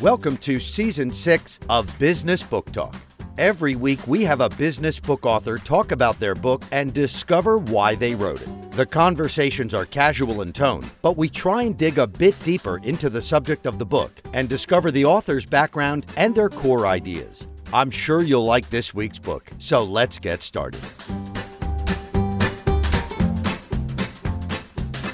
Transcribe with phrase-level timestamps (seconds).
[0.00, 2.96] Welcome to season six of Business Book Talk.
[3.38, 7.94] Every week, we have a business book author talk about their book and discover why
[7.94, 8.72] they wrote it.
[8.72, 13.08] The conversations are casual in tone, but we try and dig a bit deeper into
[13.08, 17.46] the subject of the book and discover the author's background and their core ideas.
[17.72, 20.80] I'm sure you'll like this week's book, so let's get started.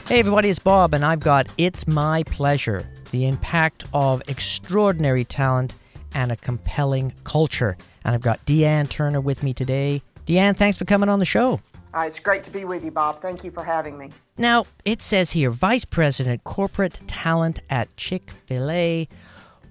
[0.09, 5.75] Hey, everybody, it's Bob, and I've got It's My Pleasure the impact of extraordinary talent
[6.15, 7.77] and a compelling culture.
[8.05, 10.03] And I've got Dee Ann Turner with me today.
[10.27, 11.61] Dee Ann, thanks for coming on the show.
[11.93, 13.21] Uh, it's great to be with you, Bob.
[13.21, 14.11] Thank you for having me.
[14.39, 19.09] Now, it says here Vice President Corporate Talent at Chick fil A.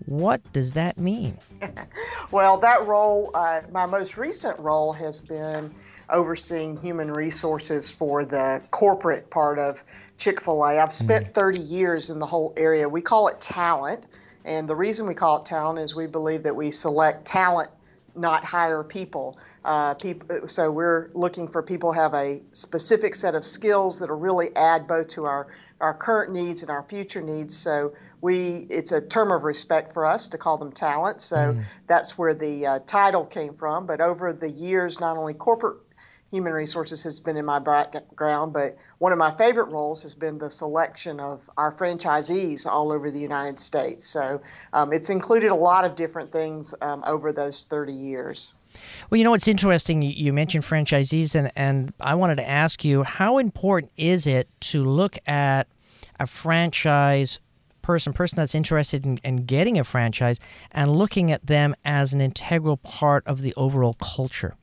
[0.05, 1.37] What does that mean?
[2.31, 5.73] well, that role, uh, my most recent role has been
[6.09, 9.83] overseeing human resources for the corporate part of
[10.19, 10.79] Chick fil A.
[10.79, 12.87] I've spent mm 30 years in the whole area.
[12.87, 14.05] We call it talent.
[14.43, 17.69] And the reason we call it talent is we believe that we select talent,
[18.15, 19.39] not hire people.
[19.63, 24.09] Uh, people so we're looking for people who have a specific set of skills that
[24.09, 25.47] will really add both to our
[25.81, 27.55] our current needs and our future needs.
[27.55, 31.21] So we, it's a term of respect for us to call them talent.
[31.21, 31.63] So mm.
[31.87, 33.85] that's where the uh, title came from.
[33.85, 35.77] But over the years, not only corporate
[36.31, 40.37] human resources has been in my background, but one of my favorite roles has been
[40.37, 44.05] the selection of our franchisees all over the United States.
[44.05, 44.41] So
[44.73, 48.53] um, it's included a lot of different things um, over those 30 years.
[49.09, 50.01] Well, you know, it's interesting.
[50.03, 54.83] You mentioned franchisees, and, and I wanted to ask you how important is it to
[54.83, 55.67] look at
[56.19, 57.39] a franchise
[57.81, 60.39] person, person that's interested in, in getting a franchise,
[60.71, 64.55] and looking at them as an integral part of the overall culture?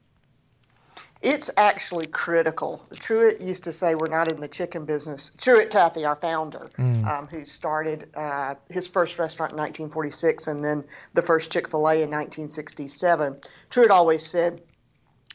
[1.23, 2.87] It's actually critical.
[2.95, 5.31] Truett used to say we're not in the chicken business.
[5.31, 7.07] Truett Cathy, our founder, mm.
[7.07, 10.85] um, who started uh, his first restaurant in 1946 and then
[11.15, 13.41] the first Chick fil A in 1967,
[13.71, 14.63] Truett always said,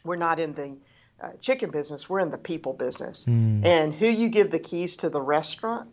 [0.03, 0.77] We're not in the
[1.19, 3.25] uh, chicken business, we're in the people business.
[3.25, 3.65] Mm.
[3.65, 5.89] And who you give the keys to the restaurant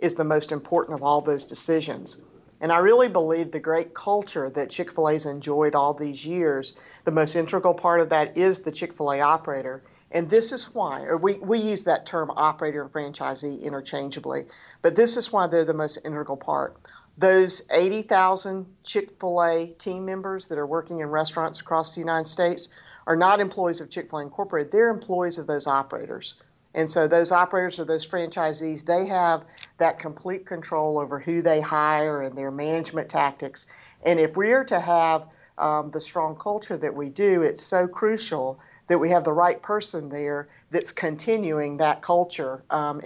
[0.00, 2.24] is the most important of all those decisions.
[2.60, 6.78] And I really believe the great culture that Chick fil A's enjoyed all these years
[7.08, 9.82] the most integral part of that is the Chick fil A operator.
[10.10, 14.44] And this is why, or we, we use that term operator and franchisee interchangeably,
[14.82, 16.76] but this is why they're the most integral part.
[17.16, 22.28] Those 80,000 Chick fil A team members that are working in restaurants across the United
[22.28, 22.68] States
[23.06, 26.42] are not employees of Chick fil A Incorporated, they're employees of those operators.
[26.74, 29.46] And so those operators or those franchisees, they have
[29.78, 33.66] that complete control over who they hire and their management tactics.
[34.04, 37.86] And if we are to have um, the strong culture that we do, it's so
[37.86, 43.00] crucial that we have the right person there that's continuing that culture um,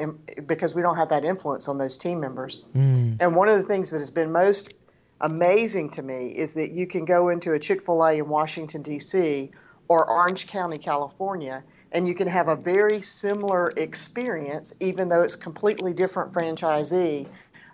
[0.46, 2.62] because we don't have that influence on those team members.
[2.74, 3.16] Mm.
[3.20, 4.74] And one of the things that has been most
[5.20, 8.82] amazing to me is that you can go into a Chick fil A in Washington,
[8.82, 9.50] D.C.
[9.88, 15.36] or Orange County, California, and you can have a very similar experience, even though it's
[15.36, 17.28] completely different franchisee,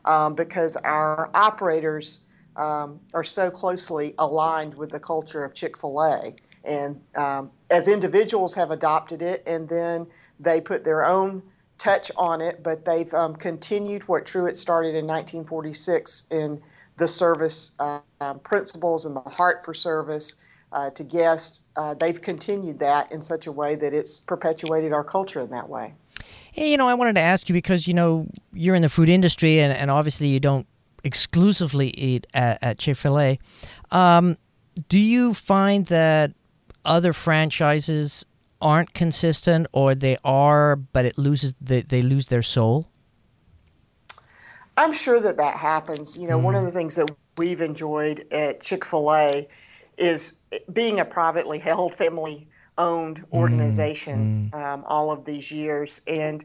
[0.04, 2.26] um, because our operators
[2.58, 6.34] um, are so closely aligned with the culture of Chick fil A.
[6.64, 10.06] And um, as individuals have adopted it, and then
[10.38, 11.42] they put their own
[11.78, 16.60] touch on it, but they've um, continued what Truett started in 1946 in
[16.96, 18.00] the service uh,
[18.42, 21.60] principles and the heart for service uh, to guests.
[21.76, 25.68] Uh, they've continued that in such a way that it's perpetuated our culture in that
[25.68, 25.94] way.
[26.52, 29.08] Hey, you know, I wanted to ask you because, you know, you're in the food
[29.08, 30.66] industry and, and obviously you don't
[31.08, 33.38] exclusively eat at, at Chick Fil A.
[33.90, 34.36] Um,
[34.88, 36.32] do you find that
[36.84, 38.26] other franchises
[38.60, 42.86] aren't consistent, or they are, but it loses they, they lose their soul?
[44.76, 46.16] I'm sure that that happens.
[46.16, 46.42] You know, mm.
[46.42, 46.66] one of mm.
[46.66, 49.48] the things that we've enjoyed at Chick Fil A
[49.96, 50.42] is
[50.72, 53.32] being a privately held, family owned mm.
[53.32, 54.60] organization mm.
[54.60, 56.44] Um, all of these years, and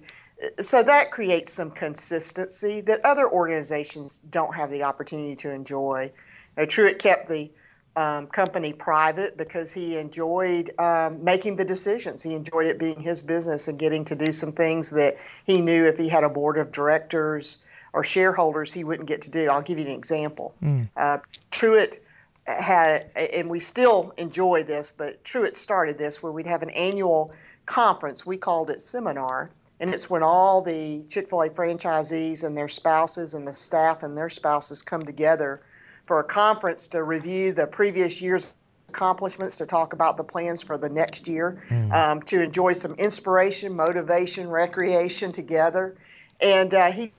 [0.60, 6.12] so that creates some consistency that other organizations don't have the opportunity to enjoy.
[6.58, 7.50] Now, Truett kept the
[7.96, 12.24] um, company private because he enjoyed um, making the decisions.
[12.24, 15.86] He enjoyed it being his business and getting to do some things that he knew
[15.86, 17.60] if he had a board of directors
[17.94, 19.48] or shareholders he wouldn't get to do.
[19.50, 20.56] I'll give you an example.
[20.64, 20.90] Mm.
[20.98, 21.20] Uh,
[21.52, 22.04] Truett
[22.46, 27.32] had, and we still enjoy this, but Truett started this where we'd have an annual
[27.66, 28.26] conference.
[28.26, 29.52] We called it seminar
[29.84, 34.02] and it's when all the Chick fil A franchisees and their spouses and the staff
[34.02, 35.62] and their spouses come together
[36.06, 38.54] for a conference to review the previous year's
[38.88, 41.92] accomplishments, to talk about the plans for the next year, mm.
[41.94, 45.98] um, to enjoy some inspiration, motivation, recreation together.
[46.40, 47.12] And uh, he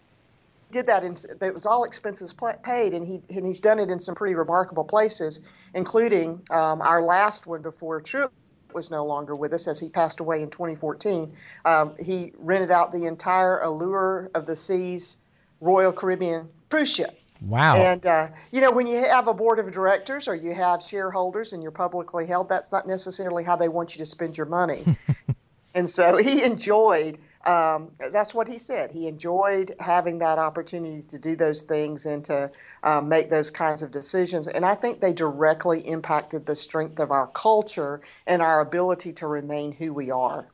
[0.71, 4.01] did that, in, it was all expenses paid, and, he, and he's done it in
[4.01, 8.31] some pretty remarkable places, including um, our last one before Truett
[8.75, 11.33] was no longer with us as he passed away in 2014.
[11.65, 15.23] Um, he rented out the entire Allure of the Seas
[15.61, 17.21] Royal Caribbean cruise ship.
[17.41, 17.77] Wow.
[17.77, 21.53] And, uh, you know, when you have a board of directors or you have shareholders
[21.53, 24.85] and you're publicly held, that's not necessarily how they want you to spend your money.
[25.75, 28.93] and so he enjoyed, um, that's what he said.
[28.93, 32.51] He enjoyed having that opportunity to do those things and to
[32.83, 34.49] um, make those kinds of decisions.
[34.49, 39.27] And I think they directly impacted the strength of our culture and our ability to
[39.27, 40.49] remain who we are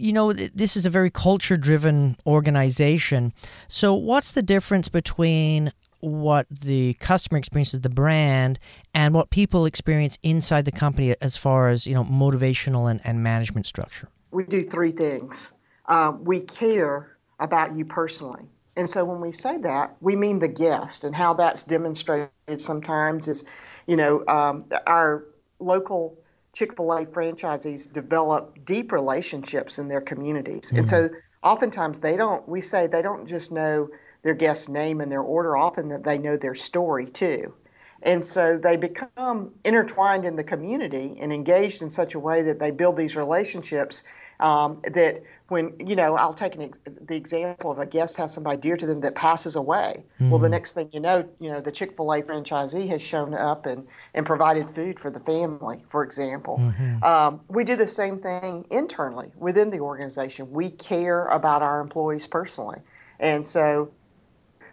[0.00, 3.32] you know, this is a very culture driven organization.
[3.66, 8.58] So, what's the difference between what the customer experiences the brand
[8.94, 13.22] and what people experience inside the company as far as you know motivational and, and
[13.22, 15.52] management structure we do three things
[15.88, 20.48] um, we care about you personally and so when we say that we mean the
[20.48, 23.44] guest and how that's demonstrated sometimes is
[23.86, 25.24] you know um, our
[25.58, 26.16] local
[26.54, 30.78] chick-fil-a franchisees develop deep relationships in their communities mm-hmm.
[30.78, 31.08] and so
[31.42, 33.88] oftentimes they don't we say they don't just know
[34.22, 37.54] their guest's name and their order, often that they know their story too.
[38.02, 42.58] And so they become intertwined in the community and engaged in such a way that
[42.58, 44.04] they build these relationships
[44.38, 48.58] um, that when, you know, I'll take an, the example of a guest has somebody
[48.58, 50.04] dear to them that passes away.
[50.14, 50.30] Mm-hmm.
[50.30, 50.52] Well, the mm-hmm.
[50.52, 53.86] next thing you know, you know, the Chick fil A franchisee has shown up and,
[54.12, 56.58] and provided food for the family, for example.
[56.58, 57.02] Mm-hmm.
[57.02, 60.50] Um, we do the same thing internally within the organization.
[60.50, 62.80] We care about our employees personally.
[63.18, 63.92] And so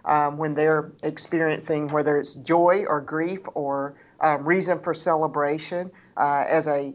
[0.04, 6.44] um, when they're experiencing whether it's joy or grief or um, reason for celebration uh,
[6.48, 6.94] as a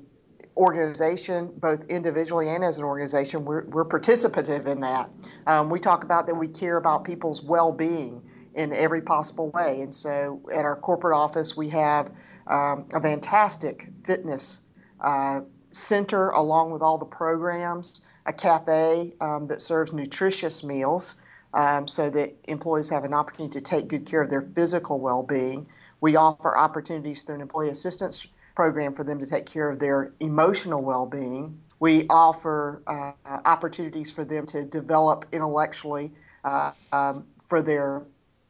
[0.57, 5.11] organization, both individually and as an organization, we're, we're participative in that.
[5.47, 8.23] Um, we talk about that we care about people's well-being
[8.55, 9.81] in every possible way.
[9.81, 12.11] And so at our corporate office, we have
[12.47, 14.69] um, a fantastic fitness
[15.01, 21.17] uh, center along with all the programs, a cafe um, that serves nutritious meals
[21.55, 25.23] um, so that employees have an opportunity to take good care of their physical well
[25.23, 25.67] being.
[26.01, 30.13] We offer opportunities through an employee assistance program for them to take care of their
[30.21, 31.61] emotional well being.
[31.79, 36.13] We offer uh, opportunities for them to develop intellectually
[36.45, 38.03] uh, um, for their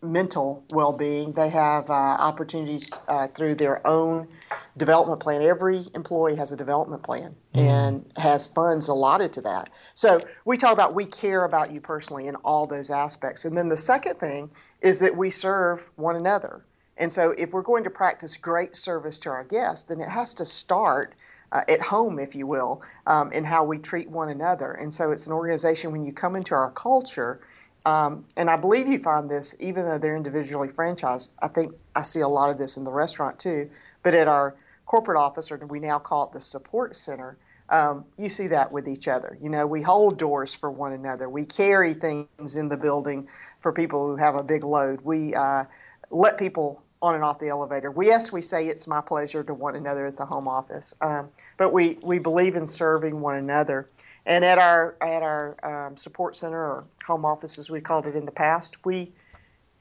[0.03, 1.33] mental well being.
[1.33, 4.29] They have uh, opportunities uh, through their own
[4.77, 5.43] development plan.
[5.43, 7.61] Every employee has a development plan mm.
[7.61, 9.71] and has funds allotted to that.
[9.95, 13.45] So we talk about we care about you personally in all those aspects.
[13.45, 14.51] And then the second thing
[14.81, 16.65] is that we serve one another.
[17.01, 20.35] And so if we're going to practice great service to our guests, then it has
[20.35, 21.15] to start.
[21.53, 24.71] Uh, at home, if you will, um, in how we treat one another.
[24.71, 27.41] And so it's an organization when you come into our culture,
[27.87, 31.35] um, and I believe you find this, even though they're individually franchised.
[31.41, 33.71] I think I see a lot of this in the restaurant too.
[34.03, 34.57] But at our
[34.87, 37.39] corporate office, or we now call it the support center,
[37.69, 39.39] um, you see that with each other.
[39.41, 41.29] You know, we hold doors for one another.
[41.29, 43.29] We carry things in the building
[43.61, 45.03] for people who have a big load.
[45.03, 45.65] We uh,
[46.11, 47.91] let people on and off the elevator.
[47.91, 51.31] We, yes, we say it's my pleasure to one another at the home office, um,
[51.57, 53.89] but we, we believe in serving one another.
[54.27, 58.15] And at our at our um, support center or home office, as we called it
[58.15, 59.11] in the past, we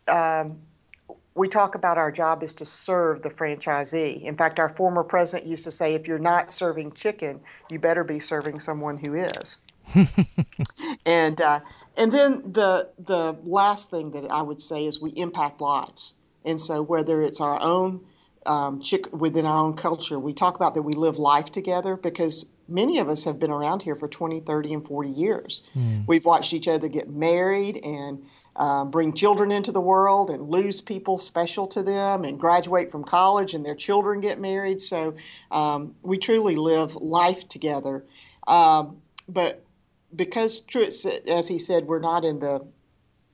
[0.08, 0.60] um,
[1.36, 4.22] we talk about our job is to serve the franchisee.
[4.24, 8.04] In fact, our former president used to say, if you're not serving chicken, you better
[8.04, 9.60] be serving someone who is.
[11.06, 11.60] and uh,
[11.98, 16.19] and then the the last thing that I would say is we impact lives.
[16.46, 18.02] And so whether it's our own
[18.46, 22.46] um, chick within our own culture, we talk about that we live life together because
[22.68, 25.64] many of us have been around here for 20, 30, and 40 years.
[25.76, 26.08] Mm.
[26.08, 28.24] We've watched each other get married and
[28.56, 33.04] um, bring children into the world and lose people special to them and graduate from
[33.04, 34.82] college and their children get married.
[34.82, 35.16] So
[35.52, 38.06] um, we truly live life together.
[38.48, 39.64] Um, but
[40.16, 40.64] because
[41.28, 42.68] as he said, we're not in the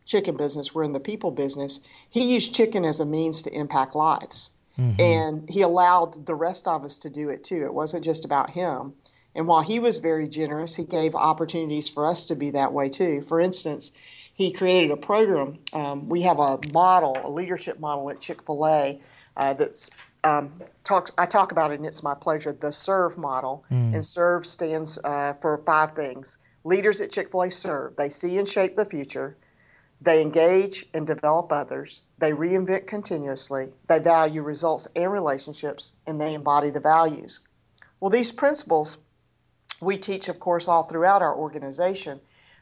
[0.05, 3.95] chicken business, we're in the people business, he used chicken as a means to impact
[3.95, 4.51] lives.
[4.79, 5.01] Mm-hmm.
[5.01, 7.65] And he allowed the rest of us to do it too.
[7.65, 8.93] It wasn't just about him.
[9.33, 12.89] And while he was very generous, he gave opportunities for us to be that way
[12.89, 13.21] too.
[13.21, 13.97] For instance,
[14.33, 15.59] he created a program.
[15.73, 19.01] Um, we have a model, a leadership model at Chick Fil A
[19.37, 19.89] uh, that's
[20.23, 21.11] um, talks.
[21.17, 22.51] I talk about it, and it's my pleasure.
[22.51, 23.93] The Serve model, mm.
[23.93, 26.37] and Serve stands uh, for five things.
[26.63, 27.95] Leaders at Chick Fil A serve.
[27.95, 29.37] They see and shape the future.
[30.01, 32.03] They engage and develop others.
[32.17, 33.73] They reinvent continuously.
[33.87, 37.41] They value results and relationships, and they embody the values.
[37.99, 38.97] Well, these principles
[39.81, 42.21] we teach, of course, all throughout our organization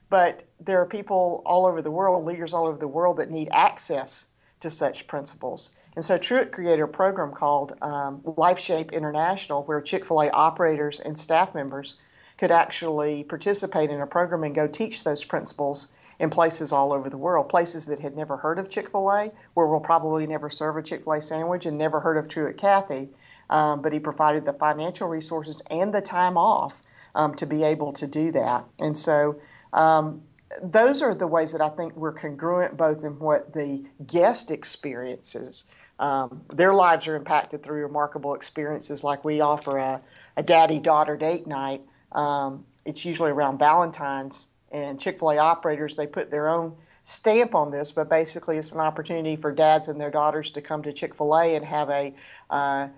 [0.09, 3.49] But there are people all over the world, leaders all over the world, that need
[3.51, 5.75] access to such principles.
[5.95, 10.99] And so Truett created a program called um, LifeShape International, where Chick fil A operators
[10.99, 11.99] and staff members
[12.37, 17.09] could actually participate in a program and go teach those principles in places all over
[17.09, 20.49] the world, places that had never heard of Chick fil A, where we'll probably never
[20.49, 23.09] serve a Chick fil A sandwich and never heard of Truett Cathy.
[23.49, 26.81] Um, but he provided the financial resources and the time off
[27.13, 28.65] um, to be able to do that.
[28.79, 29.39] And so
[29.73, 30.23] um,
[30.61, 35.69] those are the ways that I think we're congruent both in what the guest experiences.
[35.99, 40.01] Um, their lives are impacted through remarkable experiences, like we offer a,
[40.35, 41.81] a daddy daughter date night.
[42.11, 47.91] Um, it's usually around Valentine's and Chick-fil-A operators they put their own stamp on this,
[47.91, 51.65] but basically it's an opportunity for dads and their daughters to come to Chick-fil-A and
[51.65, 52.13] have a
[52.49, 52.89] uh,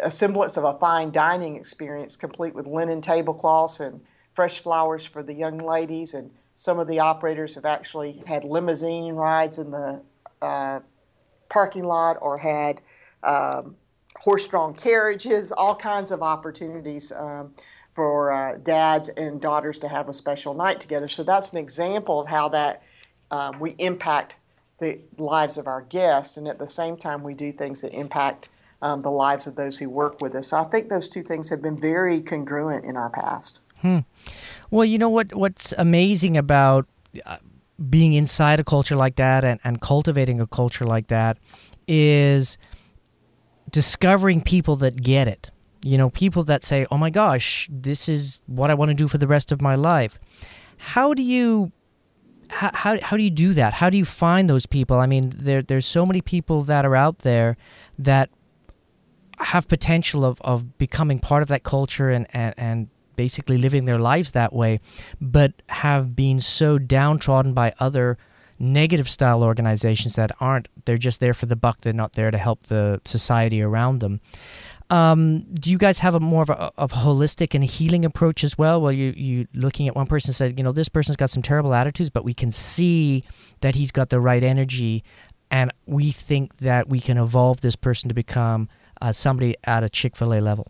[0.00, 4.00] a semblance of a fine dining experience, complete with linen tablecloths and
[4.32, 6.14] fresh flowers for the young ladies.
[6.14, 10.02] And some of the operators have actually had limousine rides in the
[10.42, 10.80] uh,
[11.48, 12.82] parking lot or had
[13.22, 13.76] um,
[14.20, 17.12] horse-drawn carriages, all kinds of opportunities.
[17.12, 17.54] Um,
[17.98, 21.08] for uh, dads and daughters to have a special night together.
[21.08, 22.80] So that's an example of how that
[23.32, 24.38] um, we impact
[24.78, 28.50] the lives of our guests, and at the same time we do things that impact
[28.82, 30.46] um, the lives of those who work with us.
[30.46, 33.58] So I think those two things have been very congruent in our past.
[33.82, 33.98] Hmm.
[34.70, 35.34] Well, you know what?
[35.34, 36.86] What's amazing about
[37.26, 37.38] uh,
[37.90, 41.36] being inside a culture like that and, and cultivating a culture like that
[41.88, 42.58] is
[43.68, 45.50] discovering people that get it
[45.82, 49.08] you know, people that say, "Oh my gosh, this is what I want to do
[49.08, 50.18] for the rest of my life."
[50.78, 51.72] How do you
[52.50, 53.74] how, how, how do you do that?
[53.74, 54.98] How do you find those people?
[54.98, 57.56] I mean, there there's so many people that are out there
[57.98, 58.30] that
[59.38, 63.98] have potential of, of becoming part of that culture and, and, and basically living their
[63.98, 64.80] lives that way,
[65.20, 68.18] but have been so downtrodden by other
[68.58, 72.38] negative style organizations that aren't they're just there for the buck they're not there to
[72.38, 74.20] help the society around them
[74.90, 78.42] um, do you guys have a more of a, of a holistic and healing approach
[78.42, 78.80] as well?
[78.80, 81.74] Where you you looking at one person said, you know, this person's got some terrible
[81.74, 83.24] attitudes, but we can see
[83.60, 85.04] that he's got the right energy,
[85.50, 88.68] and we think that we can evolve this person to become
[89.02, 90.66] uh, somebody at a Chick Fil A level.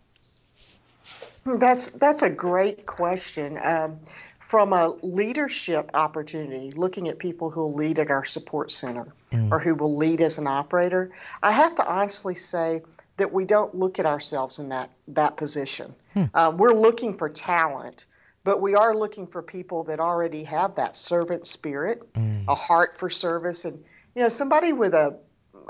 [1.45, 3.57] That's that's a great question.
[3.63, 3.99] Um,
[4.39, 9.51] from a leadership opportunity, looking at people who will lead at our support center mm.
[9.51, 11.11] or who will lead as an operator,
[11.43, 12.81] I have to honestly say
[13.19, 15.93] that we don't look at ourselves in that that position.
[16.13, 16.23] Hmm.
[16.33, 18.05] Um, we're looking for talent,
[18.43, 22.45] but we are looking for people that already have that servant spirit, mm.
[22.47, 23.83] a heart for service, and
[24.15, 25.19] you know somebody with a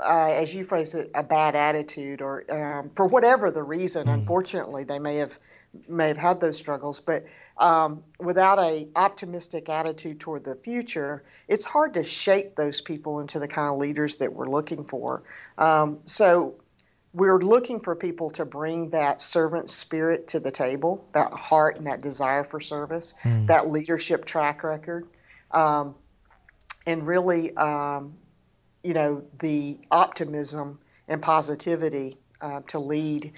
[0.02, 4.06] uh, as you phrase it, a bad attitude, or um, for whatever the reason.
[4.06, 4.14] Mm.
[4.14, 5.38] Unfortunately, they may have
[5.88, 7.24] may have had those struggles, but
[7.58, 13.38] um, without a optimistic attitude toward the future, it's hard to shape those people into
[13.38, 15.22] the kind of leaders that we're looking for.
[15.58, 16.54] Um, so
[17.12, 21.86] we're looking for people to bring that servant spirit to the table, that heart and
[21.86, 23.46] that desire for service, mm.
[23.48, 25.08] that leadership track record,
[25.50, 25.94] um,
[26.86, 28.14] and really, um,
[28.84, 33.32] you know, the optimism and positivity uh, to lead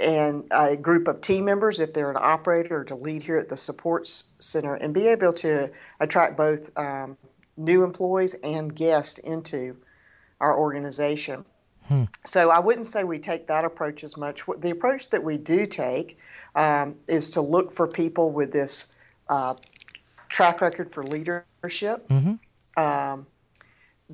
[0.00, 3.56] and a group of team members if they're an operator to lead here at the
[3.56, 7.16] supports center and be able to attract both um,
[7.56, 9.76] new employees and guests into
[10.40, 11.44] our organization.
[11.88, 12.04] Hmm.
[12.24, 14.42] So I wouldn't say we take that approach as much.
[14.58, 16.18] The approach that we do take
[16.54, 18.94] um, is to look for people with this
[19.28, 19.54] uh,
[20.28, 22.34] track record for leadership mm-hmm.
[22.82, 23.26] um,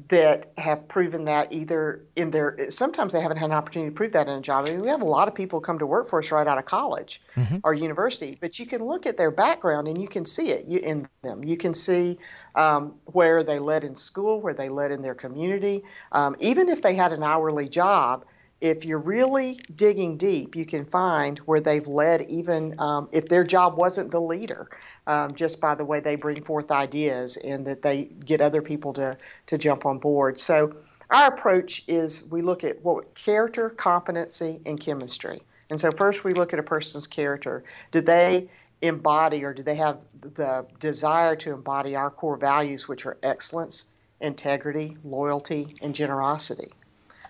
[0.08, 4.12] that have proven that either in their sometimes they haven't had an opportunity to prove
[4.12, 4.66] that in a job.
[4.68, 6.58] I mean, we have a lot of people come to work for us right out
[6.58, 7.58] of college mm-hmm.
[7.64, 11.08] or university, but you can look at their background and you can see it in
[11.22, 11.44] them.
[11.44, 12.18] You can see
[12.54, 15.82] um, where they led in school, where they led in their community.
[16.12, 18.24] Um, even if they had an hourly job,
[18.60, 23.44] if you're really digging deep, you can find where they've led, even um, if their
[23.44, 24.68] job wasn't the leader,
[25.06, 28.92] um, just by the way they bring forth ideas and that they get other people
[28.92, 29.16] to,
[29.46, 30.38] to jump on board.
[30.38, 30.76] So,
[31.10, 35.42] our approach is we look at what character, competency, and chemistry.
[35.68, 37.64] And so, first we look at a person's character.
[37.90, 38.48] Do they
[38.82, 43.92] embody or do they have the desire to embody our core values, which are excellence,
[44.20, 46.72] integrity, loyalty, and generosity?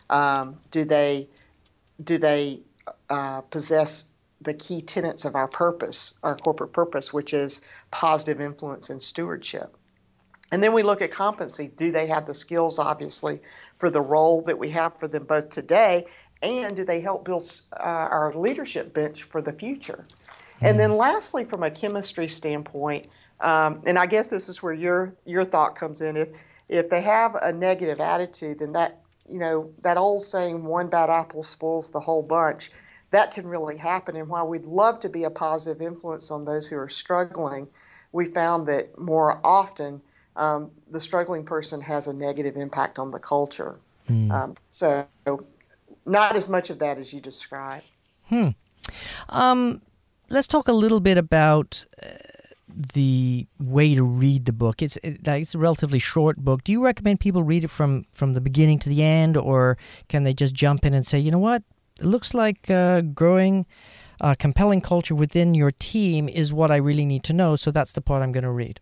[0.08, 1.28] Um, do they
[2.02, 2.60] do they
[3.08, 8.88] uh, possess the key tenets of our purpose, our corporate purpose, which is positive influence
[8.88, 9.76] and stewardship?
[10.50, 11.70] And then we look at competency.
[11.76, 13.40] Do they have the skills, obviously,
[13.78, 16.06] for the role that we have for them both today,
[16.42, 17.42] and do they help build
[17.74, 20.06] uh, our leadership bench for the future?
[20.60, 23.06] And then, lastly, from a chemistry standpoint,
[23.40, 26.16] Um, and I guess this is where your your thought comes in.
[26.16, 26.28] If
[26.68, 31.08] if they have a negative attitude, then that you know that old saying, "One bad
[31.08, 32.70] apple spoils the whole bunch."
[33.10, 34.14] That can really happen.
[34.14, 37.68] And while we'd love to be a positive influence on those who are struggling,
[38.12, 40.02] we found that more often
[40.36, 43.80] um, the struggling person has a negative impact on the culture.
[44.06, 44.30] Mm.
[44.30, 45.06] Um, so,
[46.04, 47.82] not as much of that as you describe.
[48.28, 48.50] Hmm.
[49.28, 49.82] Um,
[50.30, 52.08] let's talk a little bit about uh,
[52.94, 54.80] the way to read the book.
[54.82, 56.64] It's it, it's a relatively short book.
[56.64, 59.76] Do you recommend people read it from from the beginning to the end, or
[60.08, 61.62] can they just jump in and say, you know what,
[62.00, 63.66] it looks like uh, growing
[64.20, 67.56] a compelling culture within your team is what I really need to know.
[67.56, 68.80] So that's the part I'm going to read.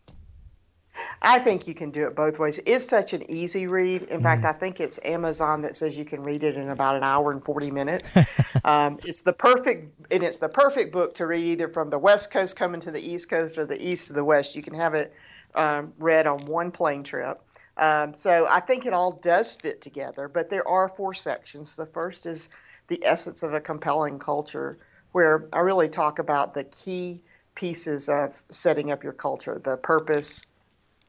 [1.23, 2.61] I think you can do it both ways.
[2.67, 4.02] It's such an easy read.
[4.02, 4.23] In mm.
[4.23, 7.31] fact, I think it's Amazon that says you can read it in about an hour
[7.31, 8.12] and 40 minutes.
[8.64, 12.33] um, it's the perfect, and it's the perfect book to read either from the West
[12.33, 14.57] Coast coming to the East Coast or the East to the West.
[14.57, 15.12] You can have it
[15.55, 17.40] um, read on one plane trip.
[17.76, 21.76] Um, so I think it all does fit together, but there are four sections.
[21.76, 22.49] The first is
[22.88, 24.78] the essence of a compelling culture,
[25.12, 27.23] where I really talk about the key
[27.55, 30.47] pieces of setting up your culture the purpose,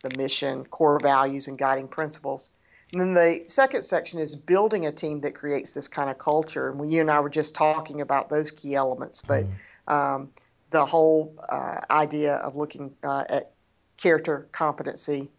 [0.03, 2.51] the mission, core values, and guiding principles.
[2.91, 6.71] And then the second section is building a team that creates this kind of culture.
[6.71, 9.93] And you and I were just talking about those key elements, but mm.
[9.93, 10.31] um,
[10.71, 13.51] the whole uh, idea of looking uh, at
[13.97, 15.29] character, competency,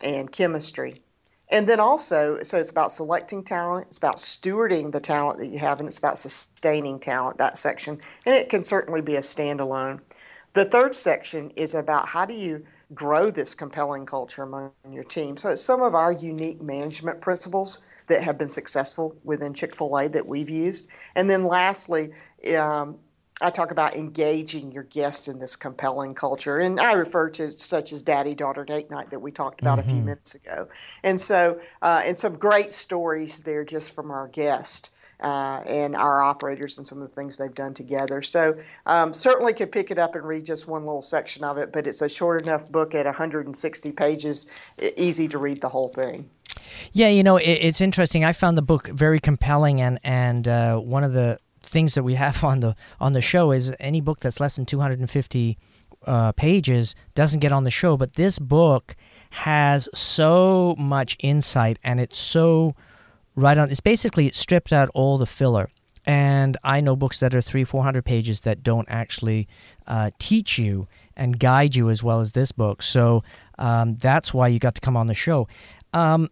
[0.00, 1.02] and chemistry.
[1.50, 5.58] And then also, so it's about selecting talent, it's about stewarding the talent that you
[5.60, 8.00] have, and it's about sustaining talent, that section.
[8.26, 10.00] And it can certainly be a standalone.
[10.52, 15.36] The third section is about how do you grow this compelling culture among your team.
[15.36, 20.08] So some of our unique management principles that have been successful within Chick fil A
[20.08, 20.88] that we've used.
[21.14, 22.12] And then lastly,
[22.56, 22.98] um,
[23.40, 26.58] I talk about engaging your guest in this compelling culture.
[26.58, 29.86] And I refer to such as daddy daughter date night that we talked about mm-hmm.
[29.86, 30.06] a few mm-hmm.
[30.06, 30.68] minutes ago.
[31.04, 36.22] And so, uh, and some great stories there just from our guest uh, and our
[36.22, 38.22] operators and some of the things they've done together.
[38.22, 41.72] So um, certainly could pick it up and read just one little section of it,
[41.72, 44.50] but it's a short enough book at 160 pages,
[44.96, 46.30] easy to read the whole thing.
[46.92, 48.24] Yeah, you know, it, it's interesting.
[48.24, 52.14] I found the book very compelling, and and uh, one of the things that we
[52.14, 55.58] have on the on the show is any book that's less than 250
[56.06, 57.96] uh, pages doesn't get on the show.
[57.96, 58.96] But this book
[59.30, 62.74] has so much insight, and it's so
[63.38, 63.70] right on.
[63.70, 65.70] It's basically it stripped out all the filler.
[66.04, 69.46] And I know books that are three, four hundred pages that don't actually
[69.86, 72.82] uh, teach you and guide you as well as this book.
[72.82, 73.22] So
[73.58, 75.48] um, that's why you got to come on the show.
[75.92, 76.30] Um,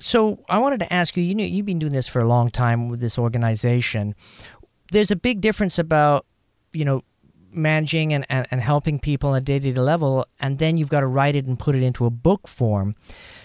[0.00, 1.22] so I wanted to ask you.
[1.22, 4.14] You know, you've been doing this for a long time with this organization.
[4.90, 6.26] There's a big difference about
[6.72, 7.02] you know
[7.52, 11.06] managing and, and, and helping people on a day-to-day level and then you've got to
[11.06, 12.96] write it and put it into a book form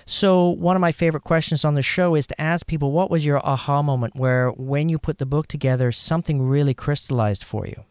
[0.09, 3.27] so, one of my favorite questions on the show is to ask people what was
[3.27, 7.83] your aha moment where, when you put the book together, something really crystallized for you?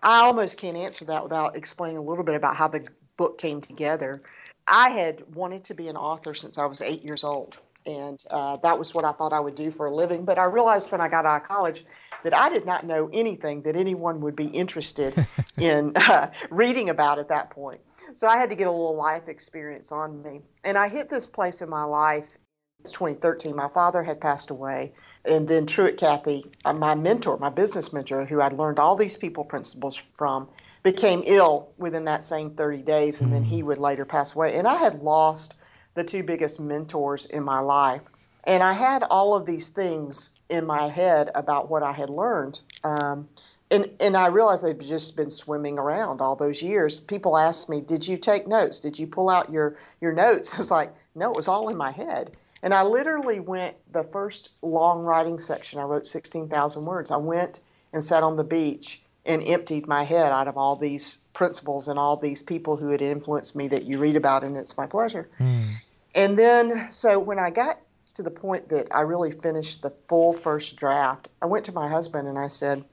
[0.00, 3.60] I almost can't answer that without explaining a little bit about how the book came
[3.60, 4.22] together.
[4.68, 8.58] I had wanted to be an author since I was eight years old, and uh,
[8.58, 10.24] that was what I thought I would do for a living.
[10.24, 11.84] But I realized when I got out of college
[12.28, 17.18] that I did not know anything that anyone would be interested in uh, reading about
[17.18, 17.80] at that point.
[18.14, 20.42] So I had to get a little life experience on me.
[20.62, 22.36] And I hit this place in my life
[22.84, 23.56] 2013.
[23.56, 24.92] My father had passed away.
[25.24, 29.16] And then Truett Cathy, uh, my mentor, my business mentor, who I'd learned all these
[29.16, 30.50] people principles from,
[30.82, 33.22] became ill within that same 30 days.
[33.22, 33.66] And then he mm.
[33.66, 34.54] would later pass away.
[34.54, 35.56] And I had lost
[35.94, 38.02] the two biggest mentors in my life.
[38.48, 42.60] And I had all of these things in my head about what I had learned.
[42.82, 43.28] Um,
[43.70, 46.98] and, and I realized they'd just been swimming around all those years.
[46.98, 48.80] People asked me, Did you take notes?
[48.80, 50.58] Did you pull out your, your notes?
[50.58, 52.30] It's like, No, it was all in my head.
[52.62, 57.10] And I literally went, the first long writing section, I wrote 16,000 words.
[57.10, 57.60] I went
[57.92, 61.98] and sat on the beach and emptied my head out of all these principles and
[61.98, 65.28] all these people who had influenced me that you read about, and it's my pleasure.
[65.38, 65.76] Mm.
[66.14, 67.78] And then, so when I got
[68.18, 71.88] to the point that I really finished the full first draft, I went to my
[71.88, 72.84] husband and I said,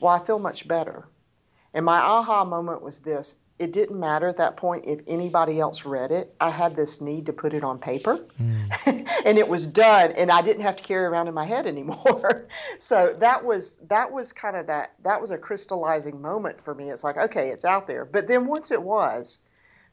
[0.00, 1.06] Well, I feel much better.
[1.74, 5.84] And my aha moment was this it didn't matter at that point if anybody else
[5.84, 6.34] read it.
[6.40, 9.20] I had this need to put it on paper, mm.
[9.26, 12.46] and it was done, and I didn't have to carry around in my head anymore.
[12.78, 16.88] so that was that was kind of that that was a crystallizing moment for me.
[16.88, 18.06] It's like okay, it's out there.
[18.06, 19.46] But then once it was,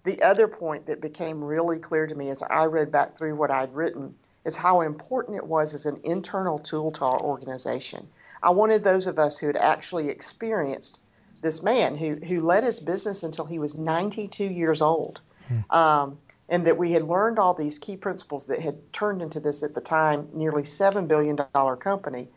[0.05, 3.51] the other point that became really clear to me as I read back through what
[3.51, 4.15] I'd written
[4.45, 8.07] is how important it was as an internal tool to our organization.
[8.43, 11.01] I wanted those of us who had actually experienced
[11.41, 15.21] this man who, who led his business until he was 92 years old.
[15.69, 16.17] Um,
[16.49, 19.73] and that we had learned all these key principles that had turned into this at
[19.73, 21.37] the time nearly $7 billion
[21.77, 22.29] company.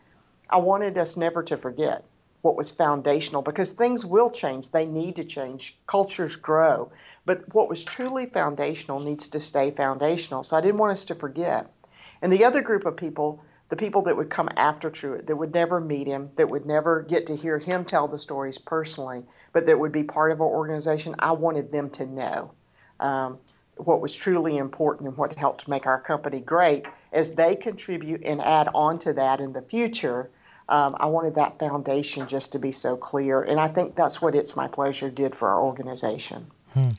[0.49, 2.05] I wanted us never to forget
[2.41, 4.71] what was foundational because things will change.
[4.71, 5.77] They need to change.
[5.85, 6.91] Cultures grow.
[7.25, 10.43] But what was truly foundational needs to stay foundational.
[10.43, 11.71] So I didn't want us to forget.
[12.21, 15.53] And the other group of people, the people that would come after Truett, that would
[15.53, 19.65] never meet him, that would never get to hear him tell the stories personally, but
[19.65, 22.51] that would be part of our organization, I wanted them to know.
[22.99, 23.39] Um,
[23.79, 28.41] what was truly important and what helped make our company great as they contribute and
[28.41, 30.29] add on to that in the future.
[30.67, 34.35] Um, I wanted that foundation just to be so clear, and I think that's what
[34.35, 36.51] It's My Pleasure did for our organization.
[36.73, 36.89] Hmm.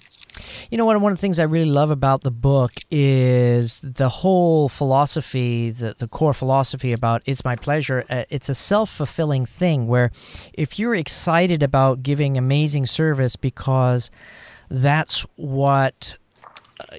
[0.71, 4.09] You know, one, one of the things I really love about the book is the
[4.09, 8.05] whole philosophy, the, the core philosophy about It's My Pleasure.
[8.09, 10.11] Uh, it's a self fulfilling thing where
[10.53, 14.11] if you're excited about giving amazing service because
[14.71, 16.17] that's what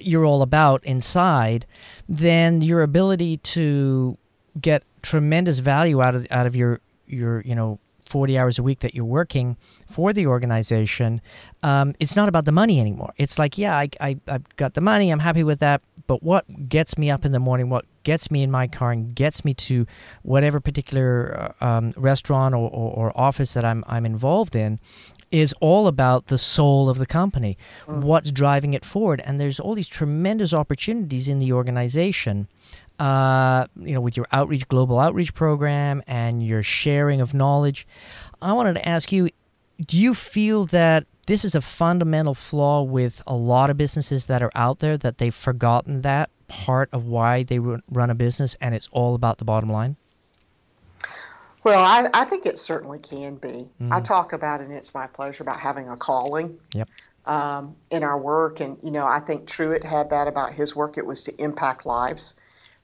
[0.00, 1.66] you're all about inside,
[2.08, 4.16] then your ability to
[4.60, 7.78] get tremendous value out of out of your your you know
[8.12, 9.56] 40 hours a week that you're working
[9.88, 11.22] for the organization,
[11.62, 13.14] um, it's not about the money anymore.
[13.16, 16.68] It's like, yeah, I, I, I've got the money, I'm happy with that, but what
[16.68, 19.54] gets me up in the morning, what gets me in my car and gets me
[19.54, 19.86] to
[20.22, 24.78] whatever particular uh, um, restaurant or, or, or, office that I'm, I'm involved in
[25.30, 28.02] is all about the soul of the company, mm.
[28.02, 29.22] what's driving it forward.
[29.24, 32.48] And there's all these tremendous opportunities in the organization.
[32.98, 37.86] Uh, you know, with your outreach, global outreach program, and your sharing of knowledge,
[38.40, 39.30] I wanted to ask you:
[39.84, 44.42] Do you feel that this is a fundamental flaw with a lot of businesses that
[44.42, 48.74] are out there that they've forgotten that part of why they run a business, and
[48.74, 49.96] it's all about the bottom line?
[51.64, 53.48] Well, I, I think it certainly can be.
[53.48, 53.92] Mm-hmm.
[53.92, 56.88] I talk about it, and it's my pleasure about having a calling yep.
[57.24, 58.60] um, in our work.
[58.60, 60.98] And, you know, I think Truett had that about his work.
[60.98, 62.34] It was to impact lives.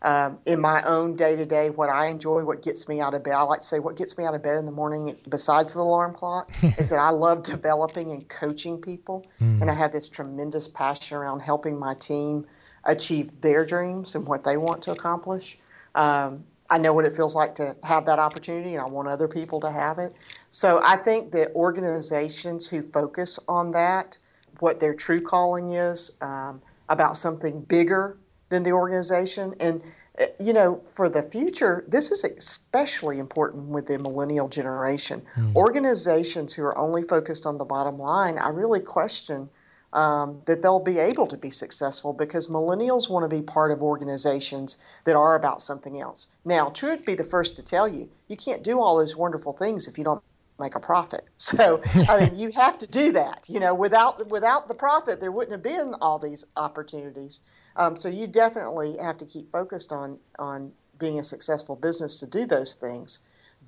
[0.00, 3.24] Um, in my own day to day, what I enjoy, what gets me out of
[3.24, 5.74] bed, I like to say what gets me out of bed in the morning, besides
[5.74, 9.26] the alarm clock, is that I love developing and coaching people.
[9.38, 9.60] Mm.
[9.60, 12.44] And I have this tremendous passion around helping my team
[12.84, 15.58] achieve their dreams and what they want to accomplish.
[15.94, 19.28] Um, I know what it feels like to have that opportunity, and I want other
[19.28, 20.12] people to have it.
[20.50, 24.18] So I think that organizations who focus on that,
[24.58, 28.16] what their true calling is, um, about something bigger
[28.48, 29.82] than the organization, and
[30.20, 35.22] uh, you know, for the future, this is especially important with the millennial generation.
[35.36, 35.54] Mm.
[35.54, 39.50] Organizations who are only focused on the bottom line, I really question
[39.92, 43.82] um, that they'll be able to be successful because millennials want to be part of
[43.82, 46.28] organizations that are about something else.
[46.44, 49.88] Now, Truett be the first to tell you, you can't do all those wonderful things
[49.88, 50.22] if you don't
[50.58, 51.22] make a profit.
[51.38, 53.46] So, I mean, you have to do that.
[53.48, 57.40] You know, without without the profit, there wouldn't have been all these opportunities.
[57.78, 62.26] Um, so, you definitely have to keep focused on on being a successful business to
[62.26, 63.20] do those things.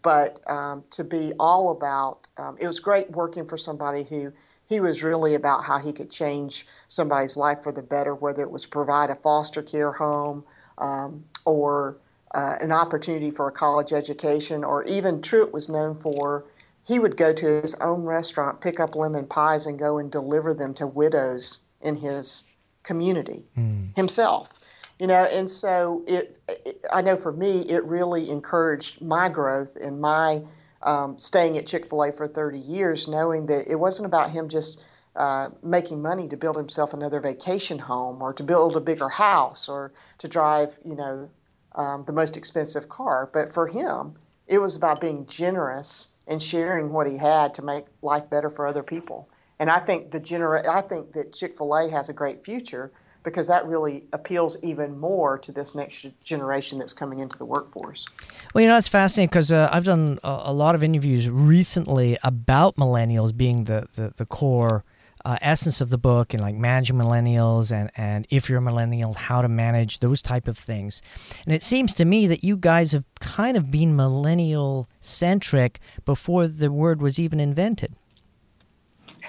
[0.03, 4.33] But um, to be all about, um, it was great working for somebody who
[4.69, 8.51] he was really about how he could change somebody's life for the better, whether it
[8.51, 10.45] was provide a foster care home
[10.79, 11.99] um, or
[12.35, 16.45] uh, an opportunity for a college education, or even Truett was known for
[16.87, 20.55] he would go to his own restaurant, pick up lemon pies, and go and deliver
[20.55, 22.45] them to widows in his
[22.91, 23.97] community mm.
[23.97, 24.59] himself.
[24.99, 29.77] You know, and so it, it, I know for me, it really encouraged my growth
[29.77, 30.41] and my
[30.83, 34.49] um, staying at Chick fil A for 30 years, knowing that it wasn't about him
[34.49, 39.09] just uh, making money to build himself another vacation home or to build a bigger
[39.09, 41.31] house or to drive, you know,
[41.77, 43.31] um, the most expensive car.
[43.33, 44.17] But for him,
[44.49, 48.67] it was about being generous and sharing what he had to make life better for
[48.67, 49.30] other people.
[49.61, 52.91] And I think the genera- I think that Chick Fil A has a great future
[53.23, 58.07] because that really appeals even more to this next generation that's coming into the workforce.
[58.55, 62.17] Well, you know, it's fascinating because uh, I've done a, a, lot of interviews recently
[62.25, 64.87] about millennials being the, the, the core
[65.27, 69.13] uh, essence of the book and like managing millennials and, and if you're a millennial,
[69.13, 71.03] how to manage those type of things.
[71.45, 76.49] And it seems to me that you guys have kind of been millennial centric before
[76.49, 77.95] the word was even invented.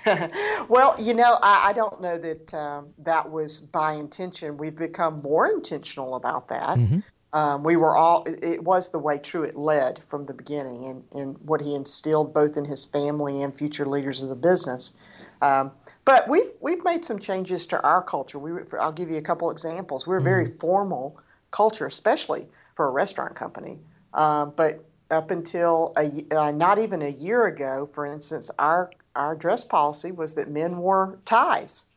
[0.70, 4.58] well, you know, I, I don't know that um, that was by intention.
[4.58, 6.78] We've become more intentional about that.
[6.78, 7.00] Mm-hmm.
[7.34, 11.38] Um, we were all, it was the way Truett led from the beginning and, and
[11.48, 15.00] what he instilled both in his family and future leaders of the business.
[15.42, 15.72] Um,
[16.04, 18.38] but we've, we've made some changes to our culture.
[18.38, 20.06] We, I'll give you a couple examples.
[20.06, 20.58] We're a very mm-hmm.
[20.58, 23.80] formal culture, especially for a restaurant company.
[24.14, 29.36] Um, but up until a, uh, not even a year ago, for instance, our our
[29.36, 31.88] dress policy was that men wore ties,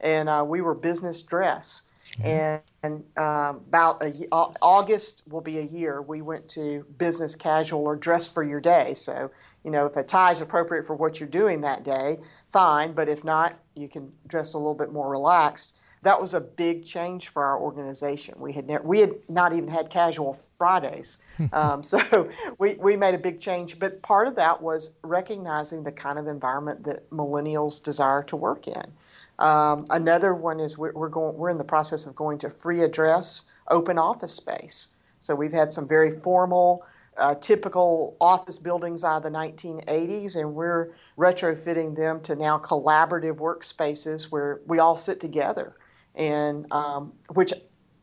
[0.00, 1.90] and uh, we were business dress.
[2.22, 6.00] And, and um, about a, August will be a year.
[6.00, 8.94] We went to business casual or dress for your day.
[8.94, 9.32] So,
[9.64, 12.18] you know, if a tie is appropriate for what you're doing that day,
[12.52, 12.92] fine.
[12.92, 15.74] But if not, you can dress a little bit more relaxed.
[16.04, 18.34] That was a big change for our organization.
[18.38, 21.18] We had never, we had not even had casual Fridays,
[21.52, 23.78] um, so we, we made a big change.
[23.78, 28.68] But part of that was recognizing the kind of environment that millennials desire to work
[28.68, 28.92] in.
[29.38, 32.82] Um, another one is we're, we're, going we're in the process of going to free
[32.82, 34.90] address open office space.
[35.18, 36.84] So we've had some very formal,
[37.16, 43.38] uh, typical office buildings out of the 1980s, and we're retrofitting them to now collaborative
[43.38, 45.76] workspaces where we all sit together,
[46.14, 47.52] and um, which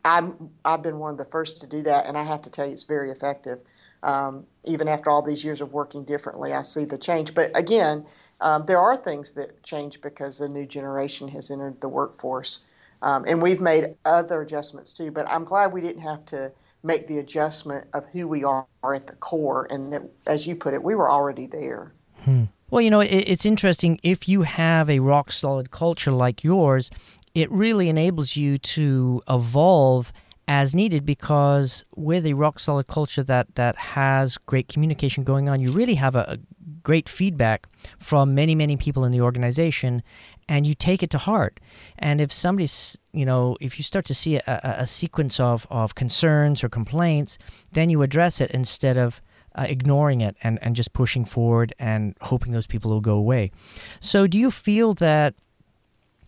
[0.04, 2.65] I'm I've been one of the first to do that, and I have to tell
[2.65, 3.60] you it's very effective.
[4.04, 7.36] Um, even after all these years of working differently, I see the change.
[7.36, 8.06] But again,
[8.39, 12.67] um, there are things that change because a new generation has entered the workforce.
[13.04, 16.52] Um, and we've made other adjustments too, but I'm glad we didn't have to
[16.84, 19.67] make the adjustment of who we are at the core.
[19.69, 21.93] And that, as you put it, we were already there.
[22.24, 22.45] Hmm.
[22.69, 24.00] Well, you know, it, it's interesting.
[24.02, 26.89] If you have a rock solid culture like yours,
[27.34, 30.12] it really enables you to evolve
[30.48, 35.62] as needed because with a rock solid culture that that has great communication going on
[35.62, 36.38] you really have a, a,
[36.84, 37.67] great feedback
[38.00, 40.02] from many many people in the organization
[40.50, 41.60] and you take it to heart.
[42.00, 45.67] And if somebody's you know if you start to see a, a, a sequence of,
[45.70, 47.38] of concerns or complaints
[47.72, 49.22] then you address it instead of
[49.56, 53.52] uh, ignoring it and, and just pushing forward and hoping those people will go away.
[54.00, 55.36] So do you feel that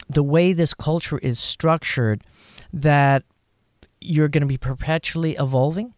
[0.09, 2.23] the way this culture is structured
[2.71, 3.23] that
[3.99, 5.93] you're going to be perpetually evolving?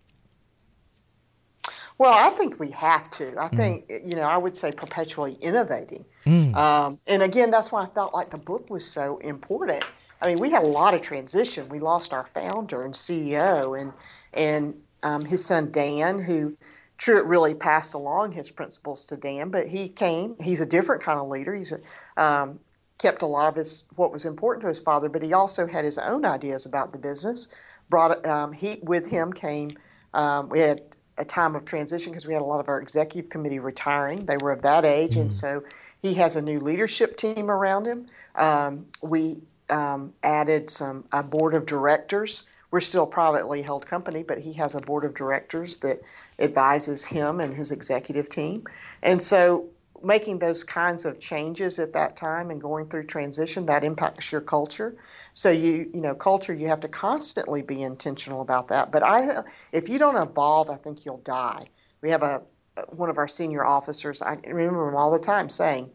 [1.97, 3.39] Well, I think we have to.
[3.39, 3.57] I mm.
[3.57, 6.05] think, you know, I would say perpetually innovating.
[6.25, 6.55] Mm.
[6.55, 9.83] Um, and again, that's why I felt like the book was so important.
[10.21, 11.69] I mean, we had a lot of transition.
[11.69, 13.93] We lost our founder and CEO and,
[14.33, 16.57] and um, his son Dan, who
[16.97, 20.35] Truett really passed along his principles to Dan, but he came.
[20.41, 21.53] He's a different kind of leader.
[21.53, 22.59] He's a, um,
[22.97, 25.85] kept a lot of his what was important to his father, but he also had
[25.85, 27.47] his own ideas about the business
[27.89, 29.77] brought um, he with him came.
[30.13, 30.81] Um, we had
[31.17, 34.25] a time of transition because we had a lot of our executive committee retiring.
[34.25, 35.21] They were of that age, mm-hmm.
[35.21, 35.63] and so
[36.01, 38.07] he has a new leadership team around him.
[38.35, 42.45] Um, we um, added some a board of directors.
[42.71, 46.01] We're still a privately held company, but he has a board of directors that
[46.37, 48.65] advises him and his executive team.
[49.01, 49.69] And so
[50.05, 54.41] making those kinds of changes at that time and going through transition that impacts your
[54.41, 54.95] culture
[55.35, 58.89] so you you know culture you have to constantly be intentional about that.
[58.89, 61.65] But I if you don't evolve, I think you'll die.
[62.01, 62.41] We have a
[62.87, 64.21] one of our senior officers.
[64.21, 65.91] I remember him all the time saying,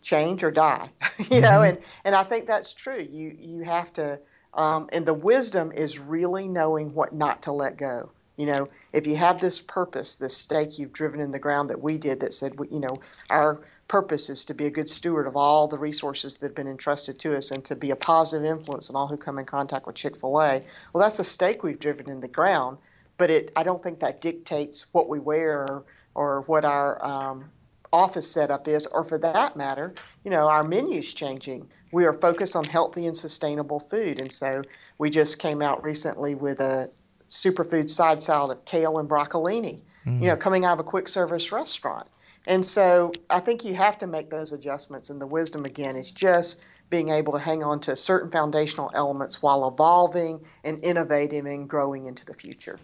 [0.00, 0.88] "Change or die,"
[1.30, 1.76] you know, mm-hmm.
[1.76, 3.06] and and I think that's true.
[3.08, 4.20] You you have to.
[4.54, 8.12] Um, and the wisdom is really knowing what not to let go.
[8.36, 11.82] You know, if you have this purpose, this stake you've driven in the ground that
[11.82, 15.36] we did that said, you know, our purpose is to be a good steward of
[15.36, 18.88] all the resources that have been entrusted to us and to be a positive influence
[18.88, 20.62] on all who come in contact with Chick fil A.
[20.92, 22.78] Well, that's a stake we've driven in the ground,
[23.18, 25.82] but it, I don't think that dictates what we wear
[26.14, 27.50] or, what our um,
[27.92, 31.68] office setup is, or for that matter, you know, our menu's changing.
[31.90, 34.62] We are focused on healthy and sustainable food, and so
[34.96, 36.90] we just came out recently with a
[37.32, 40.20] superfood side salad of kale and broccolini, mm.
[40.20, 42.08] you know, coming out of a quick service restaurant.
[42.46, 45.08] And so I think you have to make those adjustments.
[45.08, 49.40] And the wisdom, again, is just being able to hang on to certain foundational elements
[49.40, 52.78] while evolving and innovating and growing into the future.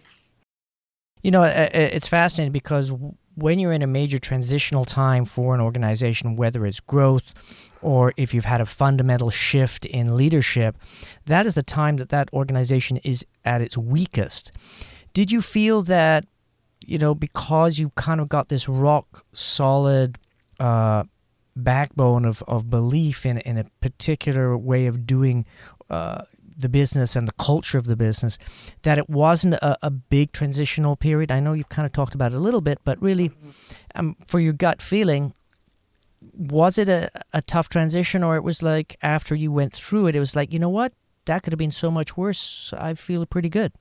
[1.21, 2.91] You know, it's fascinating because
[3.35, 7.33] when you're in a major transitional time for an organization, whether it's growth
[7.81, 10.77] or if you've had a fundamental shift in leadership,
[11.25, 14.51] that is the time that that organization is at its weakest.
[15.13, 16.25] Did you feel that
[16.85, 20.17] you know, because you kind of got this rock solid
[20.59, 21.03] uh,
[21.55, 25.45] backbone of, of belief in, in a particular way of doing
[25.89, 26.23] uh,
[26.57, 28.37] the business and the culture of the business,
[28.81, 31.31] that it wasn't a, a, big transitional period.
[31.31, 33.31] I know you've kind of talked about it a little bit, but really,
[33.95, 35.33] um, for your gut feeling,
[36.21, 40.15] was it a, a tough transition, or it was like after you went through it,
[40.15, 40.93] it was like, you know what,
[41.25, 42.73] that could have been so much worse.
[42.77, 43.71] I feel pretty good.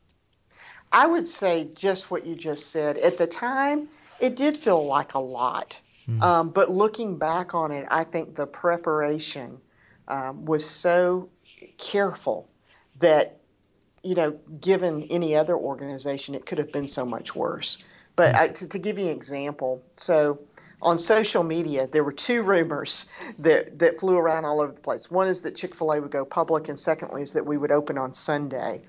[0.92, 2.96] I would say just what you just said.
[2.98, 3.88] At the time,
[4.20, 5.80] it did feel like a lot.
[6.08, 6.22] Mm.
[6.22, 9.60] Um, but looking back on it, I think the preparation
[10.06, 11.28] um, was so
[11.76, 12.48] careful
[12.98, 13.38] that,
[14.02, 17.82] you know, given any other organization, it could have been so much worse.
[18.16, 18.38] But mm.
[18.38, 20.42] I, to, to, give you an example, so
[20.80, 25.10] on social media, there were two rumors that, that flew around all over the place.
[25.10, 27.72] One is that Chick fil A would go public, and secondly, is that we would
[27.72, 28.82] open on Sunday.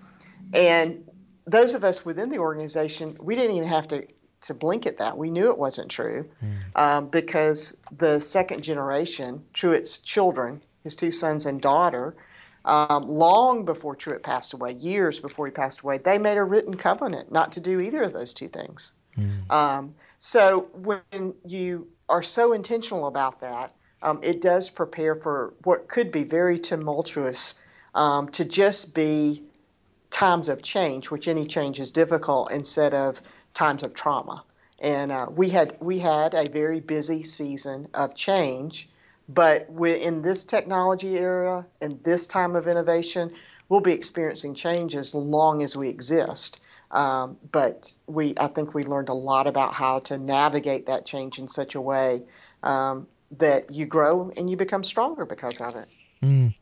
[0.54, 1.08] And
[1.46, 4.06] those of us within the organization, we didn't even have to,
[4.42, 5.18] to blink at that.
[5.18, 6.80] We knew it wasn't true mm.
[6.80, 12.16] um, because the second generation, Truett's children, his two sons and daughter,
[12.66, 16.78] um, long before Truett passed away, years before he passed away, they made a written
[16.78, 18.94] covenant not to do either of those two things.
[19.18, 19.52] Mm.
[19.52, 25.88] Um, so when you are so intentional about that, um, it does prepare for what
[25.88, 27.56] could be very tumultuous
[27.94, 29.44] um, to just be
[30.10, 33.22] times of change, which any change is difficult, instead of
[33.54, 34.44] times of trauma.
[34.80, 38.90] And uh, we had we had a very busy season of change,
[39.28, 43.34] but in this technology era and this time of innovation,
[43.68, 46.60] we'll be experiencing change as long as we exist.
[46.92, 51.38] Um, but we, I think we learned a lot about how to navigate that change
[51.38, 52.24] in such a way
[52.64, 55.88] um, that you grow and you become stronger because of it.
[56.24, 56.56] Mm.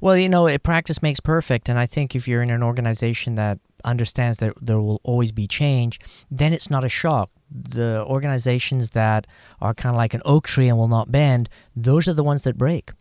[0.00, 3.58] Well, you know, practice makes perfect, and I think if you're in an organization that
[3.84, 7.30] understands that there will always be change, then it's not a shock.
[7.50, 9.26] The organizations that
[9.60, 12.42] are kind of like an oak tree and will not bend, those are the ones
[12.44, 12.92] that break.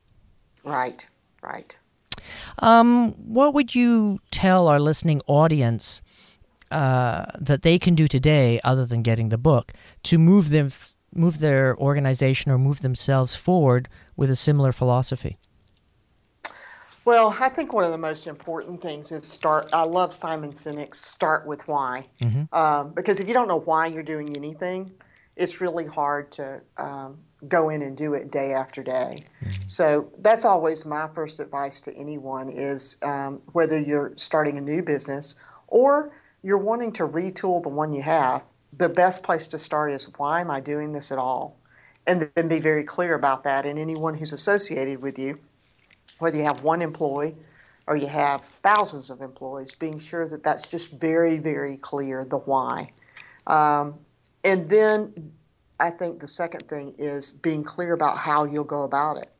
[0.63, 1.07] Right,
[1.41, 1.77] right.
[2.59, 6.01] Um, what would you tell our listening audience
[6.71, 10.71] uh, that they can do today, other than getting the book, to move them,
[11.13, 15.37] move their organization or move themselves forward with a similar philosophy?
[17.03, 19.69] Well, I think one of the most important things is start.
[19.73, 22.43] I love Simon Sinek's "Start with Why," mm-hmm.
[22.53, 24.91] um, because if you don't know why you're doing anything,
[25.35, 29.23] it's really hard to um, go in and do it day after day.
[29.43, 29.63] Mm-hmm.
[29.65, 34.83] So that's always my first advice to anyone: is um, whether you're starting a new
[34.83, 36.11] business or
[36.43, 38.43] you're wanting to retool the one you have,
[38.75, 41.57] the best place to start is why am I doing this at all,
[42.07, 43.65] and then be very clear about that.
[43.65, 45.39] And anyone who's associated with you
[46.21, 47.35] whether you have one employee
[47.87, 52.37] or you have thousands of employees, being sure that that's just very, very clear the
[52.37, 52.91] why.
[53.47, 53.95] Um,
[54.43, 55.33] and then
[55.79, 59.31] I think the second thing is being clear about how you'll go about it.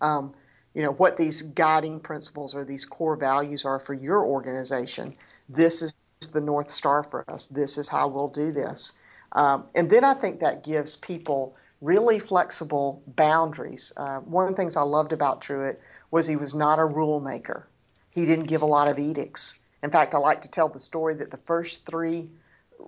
[0.00, 0.32] Um,
[0.74, 5.16] you know, what these guiding principles or these core values are for your organization.
[5.48, 7.46] This is the North Star for us.
[7.46, 8.94] This is how we'll do this.
[9.32, 13.92] Um, and then I think that gives people really flexible boundaries.
[13.96, 17.20] Uh, one of the things I loved about Truett was he was not a rule
[17.20, 17.68] maker.
[18.10, 19.60] He didn't give a lot of edicts.
[19.82, 22.30] In fact, I like to tell the story that the first three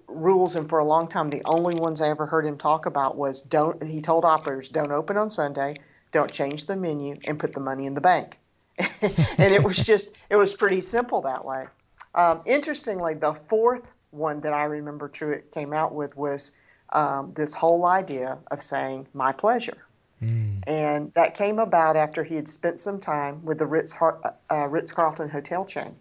[0.09, 3.17] rules, and for a long time, the only ones I ever heard him talk about
[3.17, 3.83] was don't.
[3.85, 5.75] He told operators, "Don't open on Sunday,
[6.11, 8.39] don't change the menu, and put the money in the bank."
[9.03, 11.67] and it was just, it was pretty simple that way.
[12.15, 16.57] Um, interestingly, the fourth one that I remember Truett came out with was
[16.91, 19.87] um, this whole idea of saying "my pleasure."
[20.23, 20.63] Mm.
[20.67, 24.93] And that came about after he had spent some time with the Ritz, uh, Ritz
[24.93, 25.97] Carlton hotel chain.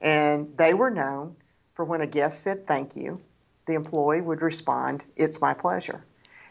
[0.00, 1.36] And they were known
[1.74, 3.20] for when a guest said thank you,
[3.66, 6.04] the employee would respond, It's my pleasure.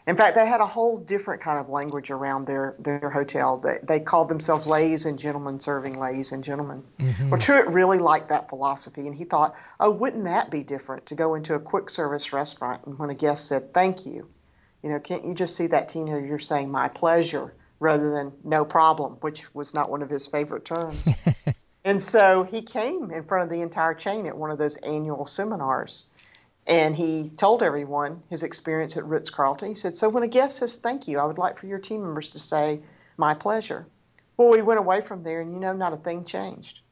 [0.08, 3.58] In fact, they had a whole different kind of language around their, their hotel.
[3.58, 6.82] They, they called themselves ladies and gentlemen serving ladies and gentlemen.
[6.98, 7.28] Mm-hmm.
[7.28, 11.14] Well, Truett really liked that philosophy, and he thought, oh, wouldn't that be different to
[11.14, 14.30] go into a quick service restaurant and when a guest said thank you,
[14.82, 19.18] you know, can't you just see that teenager saying my pleasure rather than no problem,
[19.20, 21.10] which was not one of his favorite terms.
[21.84, 25.26] and so he came in front of the entire chain at one of those annual
[25.26, 26.07] seminars.
[26.68, 29.70] And he told everyone his experience at Ritz Carlton.
[29.70, 32.02] He said, So when a guest says thank you, I would like for your team
[32.02, 32.82] members to say,
[33.16, 33.86] My pleasure.
[34.36, 36.82] Well, we went away from there, and you know, not a thing changed.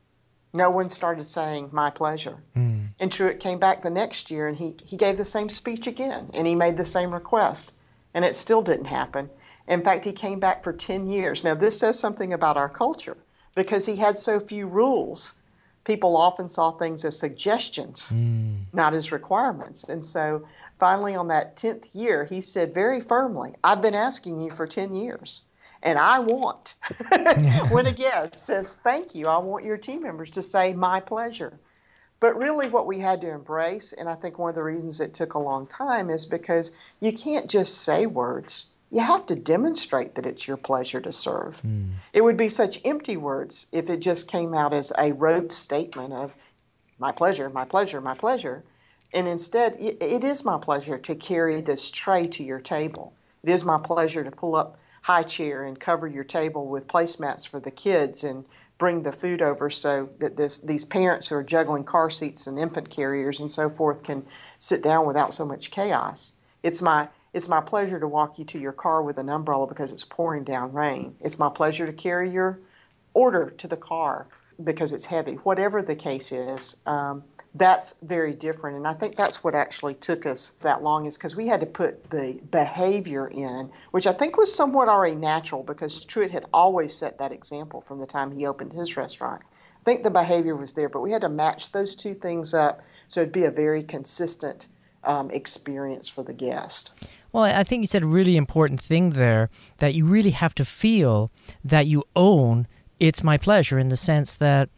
[0.55, 2.39] No one started saying, My pleasure.
[2.57, 2.89] Mm.
[2.99, 6.31] And Truett came back the next year and he, he gave the same speech again
[6.33, 7.75] and he made the same request.
[8.15, 9.29] And it still didn't happen.
[9.69, 11.45] In fact, he came back for 10 years.
[11.45, 13.19] Now, this says something about our culture
[13.55, 15.35] because he had so few rules.
[15.85, 18.56] People often saw things as suggestions, mm.
[18.77, 19.89] Not his requirements.
[19.89, 20.45] And so
[20.79, 24.95] finally, on that 10th year, he said very firmly, I've been asking you for 10
[24.95, 25.43] years.
[25.83, 26.75] And I want,
[27.71, 31.61] when a guest says thank you, I want your team members to say my pleasure.
[32.19, 35.13] But really, what we had to embrace, and I think one of the reasons it
[35.13, 38.73] took a long time, is because you can't just say words.
[38.91, 41.61] You have to demonstrate that it's your pleasure to serve.
[41.63, 41.91] Mm.
[42.15, 46.15] It would be such empty words if it just came out as a rote statement
[46.15, 46.37] of
[46.99, 48.65] my pleasure, my pleasure, my pleasure.
[49.17, 53.15] And instead, it is my pleasure to carry this tray to your table.
[53.43, 57.49] It is my pleasure to pull up high chair and cover your table with placemats
[57.49, 58.45] for the kids and
[58.77, 62.59] bring the food over so that this, these parents who are juggling car seats and
[62.59, 64.27] infant carriers and so forth can
[64.59, 66.35] sit down without so much chaos.
[66.63, 69.93] It's my It's my pleasure to walk you to your car with an umbrella because
[69.93, 71.17] it's pouring down rain.
[71.21, 72.61] It's my pleasure to carry your
[73.15, 74.27] order to the car
[74.63, 75.35] because it's heavy.
[75.37, 77.25] Whatever the case is, um,
[77.59, 78.77] that's very different.
[78.77, 81.67] And I think that's what actually took us that long is because we had to
[81.67, 86.95] put the behavior in, which I think was somewhat already natural because Truett had always
[86.95, 89.43] set that example from the time he opened his restaurant.
[89.55, 92.83] I think the behavior was there, but we had to match those two things up
[93.07, 94.67] so it'd be a very consistent
[95.05, 96.93] um, experience for the guest.
[97.33, 100.65] Well, I think you said a really important thing there that you really have to
[100.65, 101.31] feel
[101.65, 102.67] that you own
[102.99, 104.71] it's my pleasure in the sense that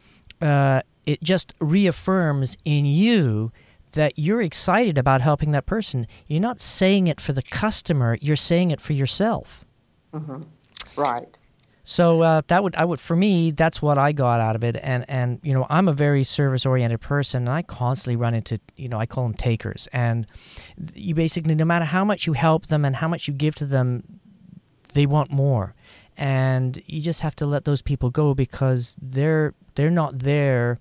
[0.43, 3.51] uh, it just reaffirms in you
[3.93, 6.07] that you're excited about helping that person.
[6.27, 9.65] You're not saying it for the customer, you're saying it for yourself.
[10.13, 10.43] Mm-hmm.
[11.01, 11.39] Right.
[11.83, 14.77] So uh, that would I would for me that's what I got out of it,
[14.83, 18.61] and and you know I'm a very service oriented person, and I constantly run into
[18.77, 20.27] you know I call them takers, and
[20.95, 23.65] you basically no matter how much you help them and how much you give to
[23.65, 24.03] them,
[24.93, 25.75] they want more,
[26.19, 30.81] and you just have to let those people go because they're they're not there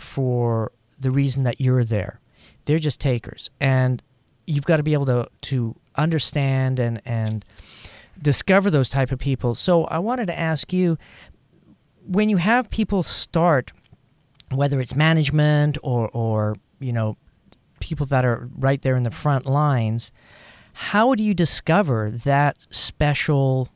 [0.00, 2.20] for the reason that you're there,
[2.64, 4.02] they're just takers, and
[4.46, 7.44] you've got to be able to to understand and and
[8.20, 9.54] discover those type of people.
[9.54, 10.98] So I wanted to ask you
[12.06, 13.72] when you have people start
[14.52, 17.16] whether it's management or or you know
[17.80, 20.12] people that are right there in the front lines,
[20.72, 23.68] how do you discover that special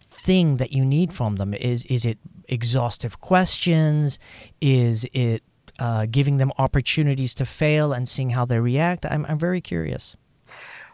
[0.00, 1.54] thing that you need from them?
[1.54, 2.18] Is is it
[2.48, 4.18] exhaustive questions?
[4.60, 5.42] Is it
[5.80, 9.04] uh, giving them opportunities to fail and seeing how they react?
[9.06, 10.16] I'm I'm very curious.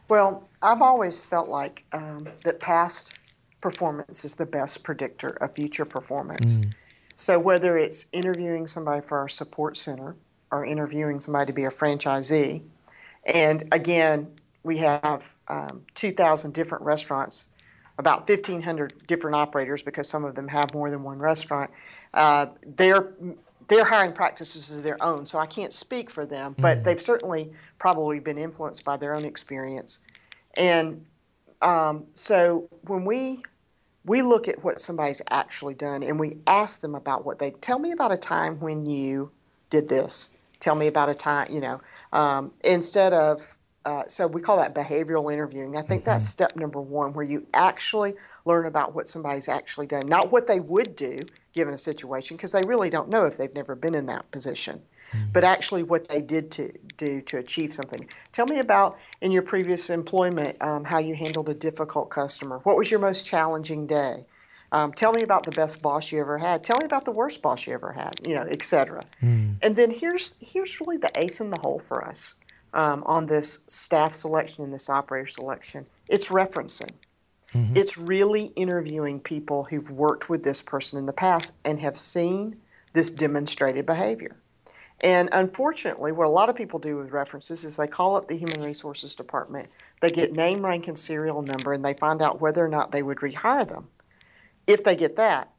[0.09, 3.19] Well, I've always felt like um, that past
[3.61, 6.59] performance is the best predictor of future performance.
[6.59, 6.75] Mm.
[7.17, 10.17] So whether it's interviewing somebody for our support center
[10.53, 12.63] or interviewing somebody to be a franchisee,
[13.25, 14.29] and again,
[14.63, 17.47] we have um, 2,000 different restaurants,
[17.99, 21.71] about 1,500 different operators because some of them have more than one restaurant.
[22.13, 23.15] Uh, their
[23.69, 26.85] their hiring practices is their own, so I can't speak for them, but mm.
[26.85, 30.01] they've certainly probably been influenced by their own experience.
[30.57, 31.05] And
[31.63, 33.43] um, so when we
[34.05, 37.81] we look at what somebody's actually done and we ask them about what they tell
[37.81, 39.33] me about a time when you
[39.69, 40.37] did this.
[40.61, 41.81] Tell me about a time, you know,
[42.13, 45.77] um, instead of uh, so we call that behavioral interviewing.
[45.77, 46.11] I think mm-hmm.
[46.11, 48.15] that's step number one, where you actually
[48.45, 51.21] learn about what somebody's actually done, not what they would do
[51.57, 54.83] given a situation, because they really don't know if they've never been in that position
[55.13, 55.27] mm-hmm.
[55.33, 58.09] but actually what they did to do to achieve something.
[58.33, 62.61] Tell me about in your previous employment um, how you handled a difficult customer.
[62.63, 64.25] What was your most challenging day?
[64.73, 66.65] Um, tell me about the best boss you ever had.
[66.65, 68.21] Tell me about the worst boss you ever had.
[68.27, 69.05] You know, etc.
[69.23, 69.57] Mm.
[69.63, 72.35] And then here's here's really the ace in the hole for us
[72.75, 75.87] um, on this staff selection and this operator selection.
[76.09, 76.91] It's referencing.
[77.57, 77.77] Mm-hmm.
[77.77, 82.61] It's really interviewing people who've worked with this person in the past and have seen
[82.93, 84.37] this demonstrated behavior.
[85.01, 88.37] And unfortunately, what a lot of people do with references is they call up the
[88.37, 89.69] Human Resources Department,
[90.01, 93.03] they get name, rank, and serial number, and they find out whether or not they
[93.03, 93.89] would rehire them
[94.67, 95.51] if they get that.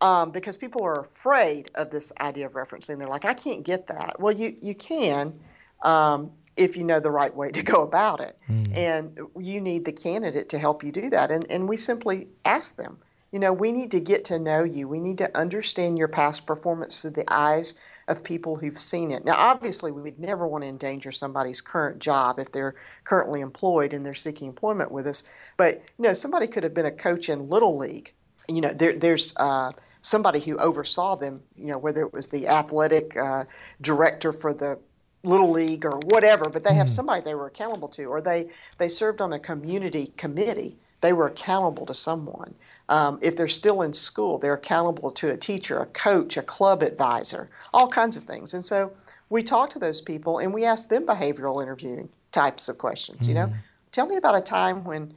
[0.00, 2.98] Um, because people are afraid of this idea of referencing.
[2.98, 4.18] They're like, I can't get that.
[4.18, 5.38] Well, you, you can
[5.82, 8.38] um, if you know the right way to go about it.
[8.48, 8.76] Mm.
[8.76, 11.30] And you need the candidate to help you do that.
[11.30, 12.98] And, and we simply ask them,
[13.30, 14.86] you know, we need to get to know you.
[14.86, 19.24] We need to understand your past performance through the eyes of people who've seen it.
[19.24, 22.74] Now, obviously, we would never want to endanger somebody's current job if they're
[23.04, 25.24] currently employed and they're seeking employment with us.
[25.56, 28.12] But, you know, somebody could have been a coach in Little League.
[28.48, 29.72] You know, there, there's uh,
[30.02, 33.44] somebody who oversaw them, you know, whether it was the athletic uh,
[33.80, 34.78] director for the
[35.22, 36.94] little league or whatever but they have mm-hmm.
[36.94, 38.48] somebody they were accountable to or they
[38.78, 42.54] they served on a community committee they were accountable to someone
[42.92, 46.82] um, if they're still in school, they're accountable to a teacher, a coach, a club
[46.82, 48.52] advisor, all kinds of things.
[48.52, 48.92] And so
[49.30, 53.20] we talk to those people and we ask them behavioral interviewing types of questions.
[53.20, 53.28] Mm-hmm.
[53.28, 53.58] You know, mm-hmm.
[53.92, 55.14] tell me about a time when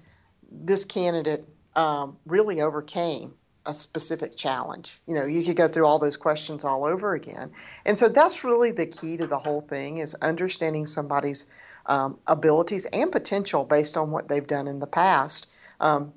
[0.50, 3.34] this candidate um, really overcame
[3.66, 5.00] a specific challenge.
[5.08, 7.52] You know, you could go through all those questions all over again.
[7.86, 11.52] And so that's really the key to the whole thing is understanding somebody's
[11.88, 15.52] um, abilities and potential based on what they've done in the past.
[15.80, 16.14] Um,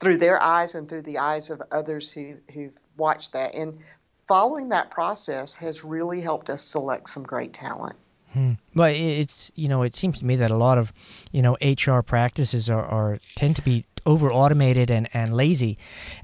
[0.00, 3.54] through their eyes and through the eyes of others who, who've watched that.
[3.54, 3.78] And
[4.26, 7.96] following that process has really helped us select some great talent.
[8.32, 8.52] Hmm.
[8.74, 10.92] Well, it's you know it seems to me that a lot of
[11.32, 15.76] you know HR practices are, are tend to be over automated and, and lazy,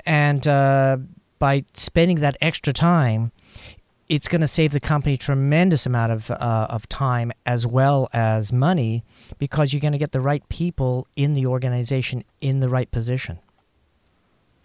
[0.07, 0.97] and uh,
[1.39, 3.31] by spending that extra time,
[4.09, 8.53] it's going to save the company tremendous amount of uh, of time as well as
[8.53, 9.05] money
[9.39, 13.39] because you're going to get the right people in the organization in the right position.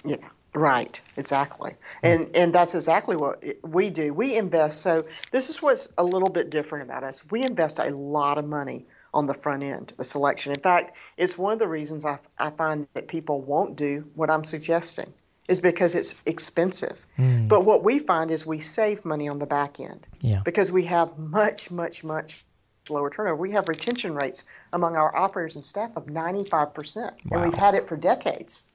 [0.06, 0.18] Yeah,
[0.54, 4.14] right, exactly, and and that's exactly what we do.
[4.14, 4.82] We invest.
[4.82, 7.30] So this is what's a little bit different about us.
[7.30, 10.54] We invest a lot of money on the front end, the selection.
[10.54, 14.30] In fact, it's one of the reasons I, I find that people won't do what
[14.30, 15.14] I'm suggesting
[15.48, 17.06] is because it's expensive.
[17.18, 17.48] Mm.
[17.48, 20.42] But what we find is we save money on the back end yeah.
[20.46, 22.46] because we have much, much, much
[22.90, 23.36] lower turnover.
[23.36, 27.12] We have retention rates among our operators and staff of 95%, wow.
[27.32, 28.68] and we've had it for decades.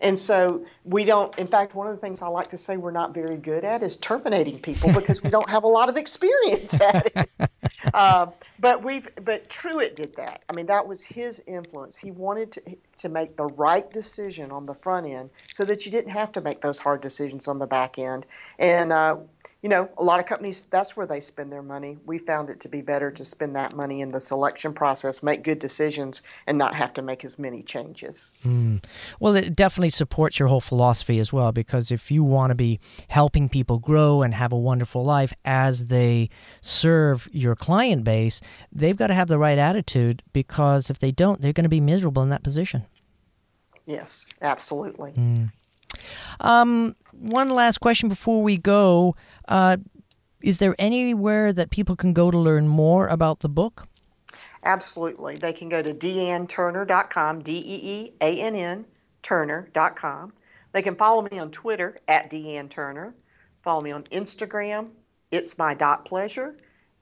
[0.00, 2.90] And so we don't, in fact, one of the things I like to say we're
[2.90, 6.80] not very good at is terminating people because we don't have a lot of experience
[6.80, 7.36] at it.
[7.92, 8.28] Uh,
[8.58, 10.42] but we've, but Truett did that.
[10.48, 11.98] I mean, that was his influence.
[11.98, 15.92] He wanted to, to make the right decision on the front end so that you
[15.92, 18.26] didn't have to make those hard decisions on the back end.
[18.58, 19.16] And, uh,
[19.62, 21.98] you know, a lot of companies, that's where they spend their money.
[22.06, 25.44] We found it to be better to spend that money in the selection process, make
[25.44, 28.30] good decisions, and not have to make as many changes.
[28.42, 28.82] Mm.
[29.18, 32.80] Well, it definitely supports your whole philosophy as well, because if you want to be
[33.08, 36.30] helping people grow and have a wonderful life as they
[36.62, 38.40] serve your client base,
[38.72, 41.80] they've got to have the right attitude, because if they don't, they're going to be
[41.80, 42.86] miserable in that position.
[43.84, 45.10] Yes, absolutely.
[45.12, 45.52] Mm.
[46.38, 49.14] Um, one last question before we go.
[49.46, 49.76] Uh,
[50.42, 53.86] is there anywhere that people can go to learn more about the book?
[54.64, 55.36] Absolutely.
[55.36, 58.84] They can go to deeannturner.com, D E E A N N
[59.22, 60.32] Turner.com.
[60.72, 63.14] They can follow me on Twitter at Dee Ann Turner.
[63.62, 64.90] Follow me on Instagram,
[65.30, 66.56] it's my dot pleasure.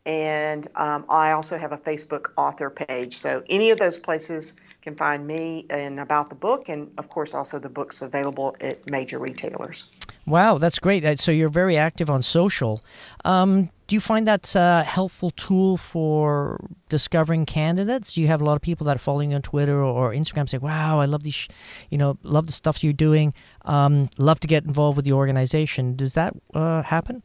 [0.06, 3.16] And um, I also have a Facebook author page.
[3.16, 4.54] So any of those places
[4.88, 8.90] can find me and about the book, and of course, also the book's available at
[8.90, 9.84] major retailers.
[10.26, 11.20] Wow, that's great.
[11.20, 12.80] So you're very active on social.
[13.24, 18.14] Um, do you find that's a helpful tool for discovering candidates?
[18.14, 20.48] Do you have a lot of people that are following you on Twitter or Instagram
[20.48, 21.48] saying, "Wow, I love these,
[21.90, 23.32] you know, love the stuff you're doing.
[23.64, 27.22] Um, love to get involved with the organization." Does that uh, happen?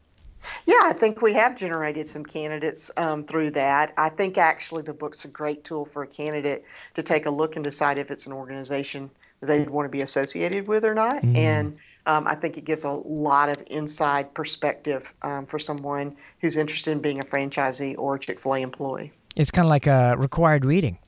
[0.66, 3.92] Yeah, I think we have generated some candidates um, through that.
[3.96, 6.64] I think actually the book's a great tool for a candidate
[6.94, 10.00] to take a look and decide if it's an organization that they'd want to be
[10.00, 11.22] associated with or not.
[11.22, 11.36] Mm.
[11.36, 11.76] And
[12.06, 16.90] um, I think it gives a lot of inside perspective um, for someone who's interested
[16.90, 19.12] in being a franchisee or a Chick fil A employee.
[19.36, 20.98] It's kind of like a required reading.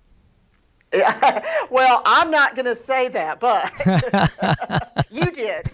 [1.71, 3.71] well, I'm not going to say that, but
[5.11, 5.71] you did.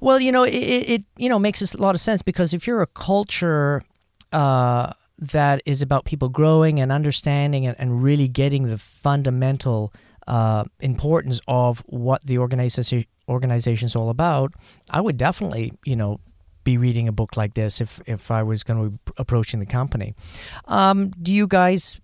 [0.00, 2.82] Well, you know, it, it you know makes a lot of sense because if you're
[2.82, 3.82] a culture
[4.32, 9.92] uh, that is about people growing and understanding and, and really getting the fundamental
[10.26, 14.52] uh, importance of what the organization organization is all about,
[14.90, 16.20] I would definitely, you know,
[16.64, 19.66] be reading a book like this if if I was going to be approaching the
[19.66, 20.14] company.
[20.66, 22.00] Um, do you guys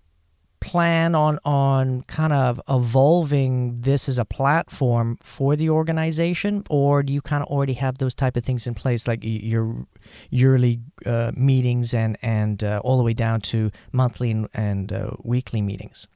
[0.59, 7.13] plan on on kind of evolving this as a platform for the organization, or do
[7.13, 9.85] you kind of already have those type of things in place, like your
[10.29, 15.11] yearly uh, meetings and and uh, all the way down to monthly and, and uh,
[15.23, 16.07] weekly meetings?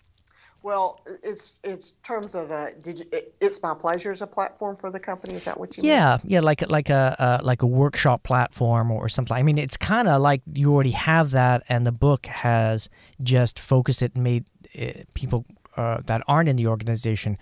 [0.64, 4.76] Well, it's it's terms of the did you, it, it's my pleasure as a platform
[4.76, 5.34] for the company.
[5.34, 5.84] Is that what you?
[5.84, 6.34] Yeah, mean?
[6.34, 9.36] yeah, like like a uh, like a workshop platform or something.
[9.36, 12.89] I mean, it's kind of like you already have that, and the book has
[13.24, 15.45] just focused it and made it, uh, people
[15.78, 17.39] uh, that aren't in the organization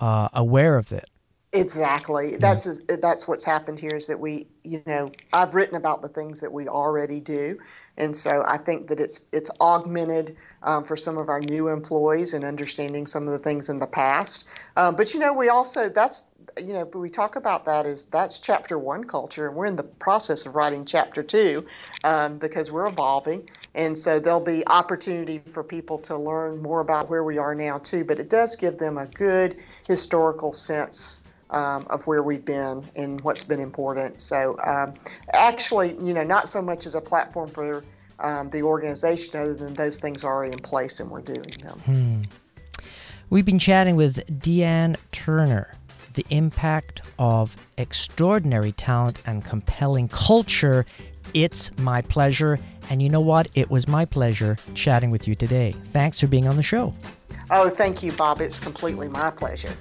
[0.00, 1.08] uh, aware of it.
[1.52, 2.32] Exactly.
[2.32, 2.38] Yeah.
[2.40, 6.40] That's that's what's happened here is that we, you know, I've written about the things
[6.40, 7.58] that we already do,
[7.96, 12.34] and so I think that it's it's augmented um, for some of our new employees
[12.34, 14.46] and understanding some of the things in the past.
[14.76, 16.26] Um, but you know, we also that's
[16.60, 19.82] you know we talk about that is that's chapter one culture, and we're in the
[19.82, 21.66] process of writing chapter two
[22.04, 27.08] um, because we're evolving, and so there'll be opportunity for people to learn more about
[27.08, 28.04] where we are now too.
[28.04, 31.20] But it does give them a good historical sense
[31.50, 34.20] um, of where we've been and what's been important.
[34.20, 34.94] So, um,
[35.32, 37.84] actually, you know, not so much as a platform for
[38.18, 41.78] um, the organization, other than those things are already in place and we're doing them.
[41.80, 42.20] Hmm.
[43.28, 45.72] We've been chatting with Dee Ann Turner.
[46.14, 50.86] The impact of extraordinary talent and compelling culture.
[51.34, 52.58] It's my pleasure.
[52.88, 53.48] And you know what?
[53.54, 55.74] It was my pleasure chatting with you today.
[55.86, 56.94] Thanks for being on the show.
[57.50, 58.40] Oh, thank you, Bob.
[58.40, 59.76] It's completely my pleasure.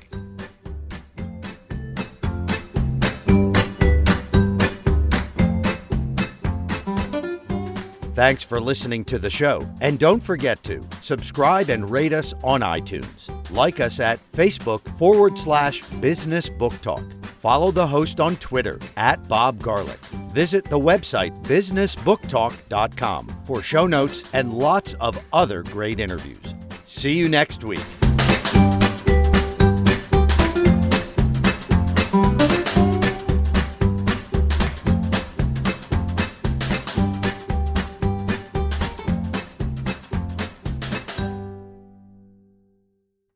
[8.16, 9.70] Thanks for listening to the show.
[9.82, 13.30] And don't forget to subscribe and rate us on iTunes.
[13.52, 17.04] Like us at Facebook forward slash business book talk.
[17.42, 20.00] Follow the host on Twitter at Bob Garlick.
[20.32, 26.56] visit the website businessbooktalk.com for show notes and lots of other great interviews.
[26.86, 28.05] See you next week.